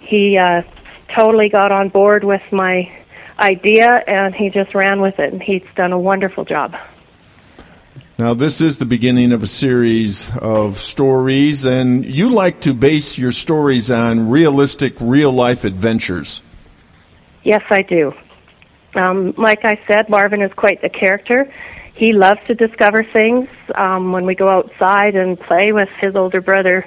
He 0.00 0.38
uh, 0.38 0.62
totally 1.14 1.48
got 1.48 1.72
on 1.72 1.88
board 1.88 2.24
with 2.24 2.42
my 2.52 2.90
idea 3.38 4.02
and 4.06 4.34
he 4.34 4.50
just 4.50 4.74
ran 4.74 5.00
with 5.00 5.18
it, 5.18 5.32
and 5.32 5.42
he's 5.42 5.62
done 5.76 5.92
a 5.92 5.98
wonderful 5.98 6.44
job. 6.44 6.74
Now, 8.18 8.34
this 8.34 8.60
is 8.60 8.78
the 8.78 8.84
beginning 8.84 9.30
of 9.30 9.44
a 9.44 9.46
series 9.46 10.28
of 10.38 10.78
stories, 10.78 11.64
and 11.64 12.04
you 12.04 12.30
like 12.30 12.60
to 12.62 12.74
base 12.74 13.16
your 13.16 13.30
stories 13.30 13.92
on 13.92 14.28
realistic, 14.28 14.94
real 14.98 15.30
life 15.30 15.64
adventures. 15.64 16.42
Yes, 17.44 17.62
I 17.70 17.82
do. 17.82 18.12
Um, 18.96 19.34
like 19.38 19.64
I 19.64 19.80
said, 19.86 20.08
Marvin 20.08 20.42
is 20.42 20.52
quite 20.54 20.82
the 20.82 20.88
character 20.88 21.52
he 21.98 22.12
loves 22.12 22.38
to 22.46 22.54
discover 22.54 23.02
things. 23.02 23.48
Um, 23.74 24.12
when 24.12 24.24
we 24.24 24.36
go 24.36 24.48
outside 24.48 25.16
and 25.16 25.38
play 25.38 25.72
with 25.72 25.88
his 26.00 26.14
older 26.14 26.40
brother, 26.40 26.86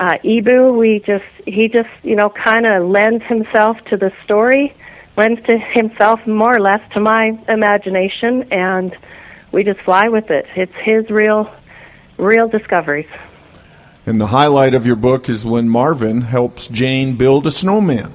uh, 0.00 0.18
Ibu, 0.24 0.76
we 0.76 0.98
just 1.06 1.24
he 1.46 1.68
just 1.68 1.88
you 2.02 2.16
know 2.16 2.28
kind 2.28 2.66
of 2.66 2.88
lends 2.88 3.22
himself 3.24 3.76
to 3.90 3.96
the 3.96 4.12
story, 4.24 4.74
lends 5.16 5.40
to 5.46 5.56
himself 5.56 6.26
more 6.26 6.56
or 6.56 6.60
less 6.60 6.80
to 6.94 7.00
my 7.00 7.38
imagination, 7.48 8.42
and 8.50 8.96
we 9.52 9.62
just 9.62 9.80
fly 9.82 10.08
with 10.08 10.28
it. 10.30 10.46
It's 10.56 10.74
his 10.82 11.08
real, 11.08 11.48
real 12.18 12.48
discoveries. 12.48 13.10
And 14.04 14.20
the 14.20 14.26
highlight 14.26 14.74
of 14.74 14.84
your 14.84 14.96
book 14.96 15.28
is 15.28 15.46
when 15.46 15.68
Marvin 15.68 16.22
helps 16.22 16.66
Jane 16.66 17.14
build 17.14 17.46
a 17.46 17.52
snowman. 17.52 18.12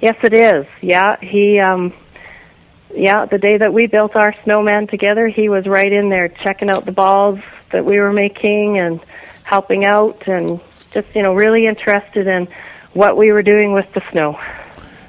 Yes, 0.00 0.14
it 0.22 0.32
is. 0.32 0.66
Yeah, 0.82 1.16
he 1.20 1.58
um, 1.58 1.92
yeah, 2.94 3.26
the 3.26 3.38
day 3.38 3.58
that 3.58 3.72
we 3.72 3.86
built 3.86 4.16
our 4.16 4.34
snowman 4.44 4.86
together, 4.86 5.28
he 5.28 5.48
was 5.48 5.66
right 5.66 5.92
in 5.92 6.08
there 6.08 6.28
checking 6.28 6.70
out 6.70 6.84
the 6.84 6.92
balls 6.92 7.40
that 7.72 7.84
we 7.84 7.98
were 7.98 8.12
making 8.12 8.78
and 8.78 9.00
helping 9.42 9.84
out 9.84 10.26
and 10.28 10.60
just, 10.90 11.08
you 11.14 11.22
know, 11.22 11.34
really 11.34 11.66
interested 11.66 12.26
in 12.26 12.48
what 12.92 13.16
we 13.16 13.32
were 13.32 13.42
doing 13.42 13.72
with 13.72 13.86
the 13.92 14.02
snow. 14.10 14.38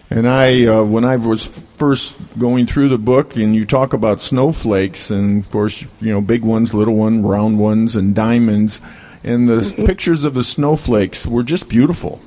And 0.09 0.27
I, 0.27 0.65
uh, 0.65 0.83
when 0.83 1.03
I 1.03 1.17
was 1.17 1.45
first 1.77 2.17
going 2.39 2.65
through 2.65 2.89
the 2.89 2.97
book, 2.97 3.35
and 3.35 3.55
you 3.55 3.65
talk 3.65 3.93
about 3.93 4.21
snowflakes, 4.21 5.11
and 5.11 5.43
of 5.43 5.51
course, 5.51 5.85
you 5.99 6.11
know, 6.11 6.21
big 6.21 6.43
ones, 6.43 6.73
little 6.73 6.95
ones, 6.95 7.25
round 7.25 7.59
ones, 7.59 7.95
and 7.95 8.15
diamonds, 8.15 8.79
and 9.23 9.49
the 9.49 9.55
mm-hmm. 9.55 9.85
pictures 9.85 10.23
of 10.23 10.33
the 10.33 10.43
snowflakes 10.43 11.27
were 11.27 11.43
just 11.43 11.67
beautiful. 11.67 12.21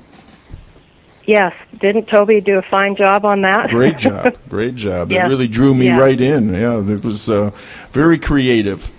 Yes, 1.26 1.52
didn't 1.78 2.06
Toby 2.06 2.40
do 2.40 2.58
a 2.58 2.62
fine 2.62 2.96
job 2.96 3.24
on 3.24 3.40
that? 3.40 3.70
Great 3.70 3.98
job, 4.06 4.36
great 4.48 4.74
job. 4.74 5.12
Yes. 5.12 5.26
It 5.26 5.30
really 5.30 5.48
drew 5.48 5.74
me 5.74 5.86
yeah. 5.86 5.98
right 5.98 6.20
in. 6.20 6.52
Yeah, 6.52 6.78
it 6.80 7.04
was 7.04 7.28
uh, 7.30 7.50
very 7.92 8.18
creative. 8.18 8.90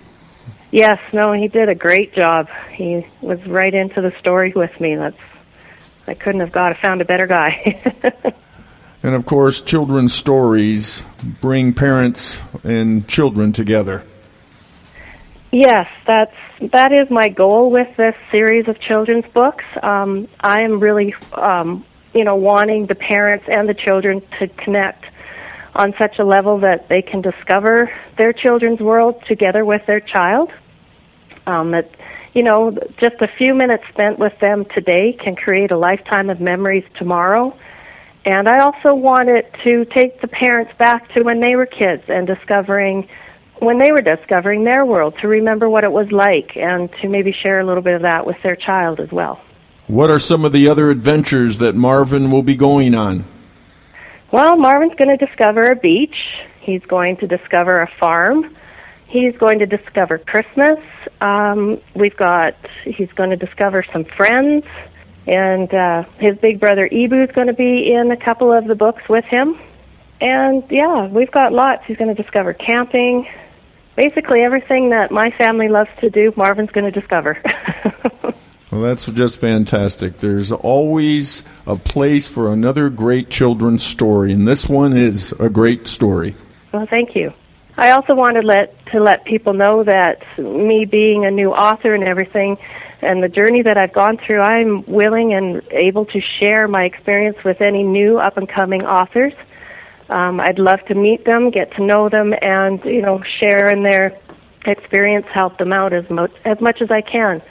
Yes, 0.70 0.98
no, 1.12 1.32
he 1.32 1.48
did 1.48 1.68
a 1.68 1.74
great 1.74 2.14
job. 2.14 2.48
He 2.72 3.06
was 3.20 3.38
right 3.46 3.74
into 3.74 4.00
the 4.00 4.12
story 4.18 4.52
with 4.56 4.80
me. 4.80 4.94
That's 4.94 5.18
I 6.08 6.14
couldn't 6.14 6.40
have 6.40 6.52
got 6.52 6.76
found 6.78 7.00
a 7.00 7.04
better 7.04 7.26
guy. 7.26 7.80
and 9.02 9.14
of 9.14 9.26
course, 9.26 9.60
children's 9.60 10.14
stories 10.14 11.02
bring 11.40 11.74
parents 11.74 12.40
and 12.64 13.06
children 13.06 13.52
together. 13.52 14.04
Yes, 15.52 15.86
that's 16.06 16.34
that 16.72 16.92
is 16.92 17.10
my 17.10 17.28
goal 17.28 17.70
with 17.70 17.94
this 17.96 18.14
series 18.30 18.66
of 18.68 18.80
children's 18.80 19.26
books. 19.34 19.64
Um, 19.82 20.28
I 20.40 20.62
am 20.62 20.80
really 20.80 21.14
um, 21.32 21.84
you 22.14 22.24
know, 22.24 22.36
wanting 22.36 22.86
the 22.86 22.94
parents 22.94 23.46
and 23.48 23.68
the 23.68 23.74
children 23.74 24.22
to 24.38 24.48
connect 24.48 25.04
on 25.74 25.94
such 25.98 26.18
a 26.18 26.24
level 26.24 26.58
that 26.60 26.88
they 26.88 27.00
can 27.00 27.22
discover 27.22 27.90
their 28.18 28.32
children's 28.32 28.80
world 28.80 29.22
together 29.26 29.64
with 29.64 29.82
their 29.86 30.00
child. 30.00 30.50
Um, 31.46 31.72
that, 31.72 31.90
you 32.34 32.42
know, 32.42 32.76
just 32.98 33.16
a 33.20 33.28
few 33.38 33.54
minutes 33.54 33.84
spent 33.88 34.18
with 34.18 34.38
them 34.40 34.64
today 34.74 35.12
can 35.12 35.34
create 35.34 35.70
a 35.70 35.78
lifetime 35.78 36.30
of 36.30 36.40
memories 36.40 36.84
tomorrow. 36.96 37.56
And 38.24 38.48
I 38.48 38.58
also 38.58 38.94
wanted 38.94 39.46
to 39.64 39.84
take 39.86 40.20
the 40.20 40.28
parents 40.28 40.72
back 40.78 41.12
to 41.14 41.22
when 41.22 41.40
they 41.40 41.56
were 41.56 41.66
kids 41.66 42.04
and 42.08 42.26
discovering 42.26 43.08
when 43.58 43.78
they 43.78 43.92
were 43.92 44.00
discovering 44.00 44.64
their 44.64 44.84
world 44.84 45.14
to 45.20 45.28
remember 45.28 45.68
what 45.68 45.84
it 45.84 45.92
was 45.92 46.10
like 46.10 46.56
and 46.56 46.90
to 47.00 47.08
maybe 47.08 47.32
share 47.32 47.60
a 47.60 47.64
little 47.64 47.82
bit 47.82 47.94
of 47.94 48.02
that 48.02 48.26
with 48.26 48.36
their 48.42 48.56
child 48.56 48.98
as 48.98 49.10
well. 49.12 49.40
What 49.88 50.10
are 50.10 50.18
some 50.18 50.44
of 50.44 50.52
the 50.52 50.68
other 50.68 50.90
adventures 50.90 51.58
that 51.58 51.74
Marvin 51.74 52.30
will 52.30 52.42
be 52.42 52.54
going 52.56 52.94
on? 52.94 53.24
Well, 54.30 54.56
Marvin's 54.56 54.94
going 54.94 55.16
to 55.16 55.26
discover 55.26 55.70
a 55.70 55.76
beach. 55.76 56.16
He's 56.60 56.82
going 56.84 57.16
to 57.18 57.26
discover 57.26 57.82
a 57.82 57.90
farm. 57.98 58.56
He's 59.08 59.36
going 59.36 59.58
to 59.58 59.66
discover 59.66 60.18
Christmas. 60.18 60.78
Um, 61.20 61.80
we've 61.94 62.16
got. 62.16 62.54
He's 62.84 63.12
going 63.12 63.30
to 63.30 63.36
discover 63.36 63.84
some 63.92 64.04
friends, 64.04 64.64
and 65.26 65.72
uh, 65.74 66.04
his 66.18 66.38
big 66.38 66.60
brother 66.60 66.88
Ibu 66.88 67.28
is 67.28 67.34
going 67.34 67.48
to 67.48 67.52
be 67.52 67.92
in 67.92 68.10
a 68.10 68.16
couple 68.16 68.52
of 68.52 68.66
the 68.66 68.74
books 68.74 69.02
with 69.08 69.24
him. 69.26 69.58
And 70.20 70.62
yeah, 70.70 71.08
we've 71.08 71.30
got 71.30 71.52
lots. 71.52 71.84
He's 71.86 71.96
going 71.96 72.14
to 72.14 72.22
discover 72.22 72.54
camping. 72.54 73.28
Basically, 73.96 74.40
everything 74.40 74.90
that 74.90 75.10
my 75.10 75.30
family 75.32 75.68
loves 75.68 75.90
to 76.00 76.08
do, 76.08 76.32
Marvin's 76.36 76.70
going 76.70 76.90
to 76.90 77.00
discover. 77.00 77.42
Well, 78.72 78.80
that's 78.80 79.04
just 79.04 79.36
fantastic. 79.36 80.16
There's 80.16 80.50
always 80.50 81.44
a 81.66 81.76
place 81.76 82.26
for 82.26 82.50
another 82.50 82.88
great 82.88 83.28
children's 83.28 83.84
story, 83.84 84.32
and 84.32 84.48
this 84.48 84.66
one 84.66 84.94
is 84.94 85.32
a 85.32 85.50
great 85.50 85.86
story. 85.86 86.34
Well, 86.72 86.86
thank 86.86 87.14
you. 87.14 87.34
I 87.76 87.90
also 87.90 88.14
wanted 88.14 88.46
let, 88.46 88.74
to 88.86 89.00
let 89.02 89.26
people 89.26 89.52
know 89.52 89.84
that 89.84 90.22
me 90.38 90.86
being 90.86 91.26
a 91.26 91.30
new 91.30 91.50
author 91.52 91.94
and 91.94 92.02
everything, 92.02 92.56
and 93.02 93.22
the 93.22 93.28
journey 93.28 93.60
that 93.60 93.76
I've 93.76 93.92
gone 93.92 94.16
through, 94.16 94.40
I'm 94.40 94.86
willing 94.86 95.34
and 95.34 95.60
able 95.70 96.06
to 96.06 96.22
share 96.40 96.66
my 96.66 96.84
experience 96.84 97.36
with 97.44 97.60
any 97.60 97.82
new 97.82 98.16
up 98.16 98.38
and 98.38 98.48
coming 98.48 98.86
authors. 98.86 99.34
Um, 100.08 100.40
I'd 100.40 100.58
love 100.58 100.80
to 100.88 100.94
meet 100.94 101.26
them, 101.26 101.50
get 101.50 101.74
to 101.76 101.84
know 101.84 102.08
them, 102.08 102.32
and 102.40 102.82
you 102.86 103.02
know, 103.02 103.22
share 103.38 103.70
in 103.70 103.82
their 103.82 104.18
experience, 104.64 105.26
help 105.30 105.58
them 105.58 105.74
out 105.74 105.92
as 105.92 106.08
much 106.08 106.32
as 106.46 106.58
much 106.62 106.80
as 106.80 106.90
I 106.90 107.02
can 107.02 107.42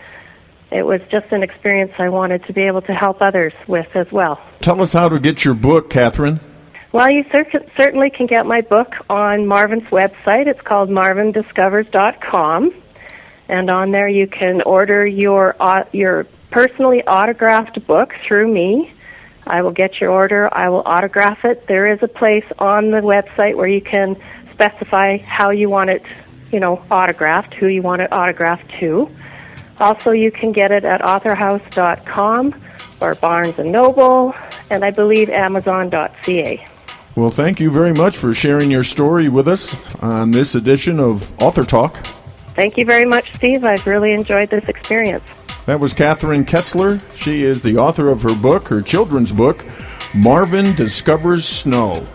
it 0.72 0.86
was 0.86 1.02
just 1.10 1.32
an 1.32 1.44
experience 1.44 1.92
I 1.98 2.10
wanted 2.10 2.46
to 2.46 2.54
be 2.54 2.62
able 2.62 2.82
to 2.84 2.94
help 2.94 3.22
others 3.22 3.54
with 3.68 3.94
as 3.96 4.12
well. 4.12 4.42
Tell 4.62 4.82
us 4.82 4.94
how 4.94 5.10
to 5.10 5.20
get 5.20 5.44
your 5.44 5.54
book, 5.54 5.90
Catherine. 5.90 6.40
Well, 6.94 7.10
you 7.10 7.24
cer- 7.32 7.66
certainly 7.78 8.10
can 8.10 8.26
get 8.26 8.46
my 8.46 8.62
book 8.62 8.96
on 9.10 9.48
Marvin's 9.48 9.88
website. 9.90 10.48
It's 10.48 10.62
called 10.62 10.90
marvindiscovers.com. 10.90 12.74
And 13.48 13.70
on 13.70 13.92
there 13.92 14.08
you 14.08 14.28
can 14.28 14.62
order 14.62 15.06
your 15.06 15.56
uh, 15.60 15.84
your 15.92 16.26
personally 16.52 17.04
autographed 17.06 17.86
book 17.86 18.14
through 18.26 18.52
me. 18.52 18.94
I 19.46 19.62
will 19.62 19.72
get 19.72 20.00
your 20.00 20.12
order. 20.12 20.54
I 20.54 20.70
will 20.70 20.84
autograph 20.86 21.44
it. 21.44 21.68
There 21.68 21.92
is 21.92 22.00
a 22.02 22.08
place 22.08 22.46
on 22.60 22.92
the 22.92 23.02
website 23.02 23.56
where 23.56 23.68
you 23.68 23.82
can 23.82 24.16
specify 24.54 25.18
how 25.18 25.50
you 25.50 25.70
want 25.70 25.90
it, 25.90 26.04
you 26.52 26.60
know, 26.60 26.82
autographed, 26.92 27.54
who 27.56 27.68
you 27.68 27.82
want 27.82 28.02
it 28.02 28.14
autographed 28.14 28.70
to. 28.80 29.10
Also, 29.82 30.12
you 30.12 30.32
can 30.32 30.52
get 30.52 30.72
it 30.72 30.86
at 30.86 31.02
authorhouse.com 31.02 32.56
or 33.02 33.16
Barnes 33.16 33.58
& 33.58 33.60
Noble, 33.60 34.36
and 34.70 34.86
I 34.86 34.92
believe 34.92 35.30
Amazon.ca. 35.30 36.66
Well, 37.16 37.32
thank 37.32 37.60
you 37.60 37.72
very 37.72 37.92
much 37.92 38.16
for 38.16 38.32
sharing 38.34 38.70
your 38.70 38.84
story 38.84 39.28
with 39.28 39.48
us 39.48 39.76
on 40.02 40.32
this 40.32 40.54
edition 40.54 41.00
of 41.00 41.34
Author 41.42 41.66
Talk. 41.66 41.96
Thank 42.56 42.78
you 42.78 42.86
very 42.86 43.06
much, 43.06 43.34
Steve. 43.36 43.64
I've 43.64 43.86
really 43.88 44.14
enjoyed 44.14 44.52
this 44.52 44.70
experience. 44.70 45.44
That 45.66 45.80
was 45.80 45.94
Catherine 45.94 46.46
Kessler. 46.46 47.00
She 47.00 47.42
is 47.42 47.64
the 47.64 47.78
author 47.78 48.10
of 48.10 48.22
her 48.22 48.36
book, 48.36 48.68
her 48.68 48.82
children's 48.82 49.32
book, 49.32 49.66
Marvin 50.14 50.76
Discovers 50.76 51.46
Snow. 51.46 52.08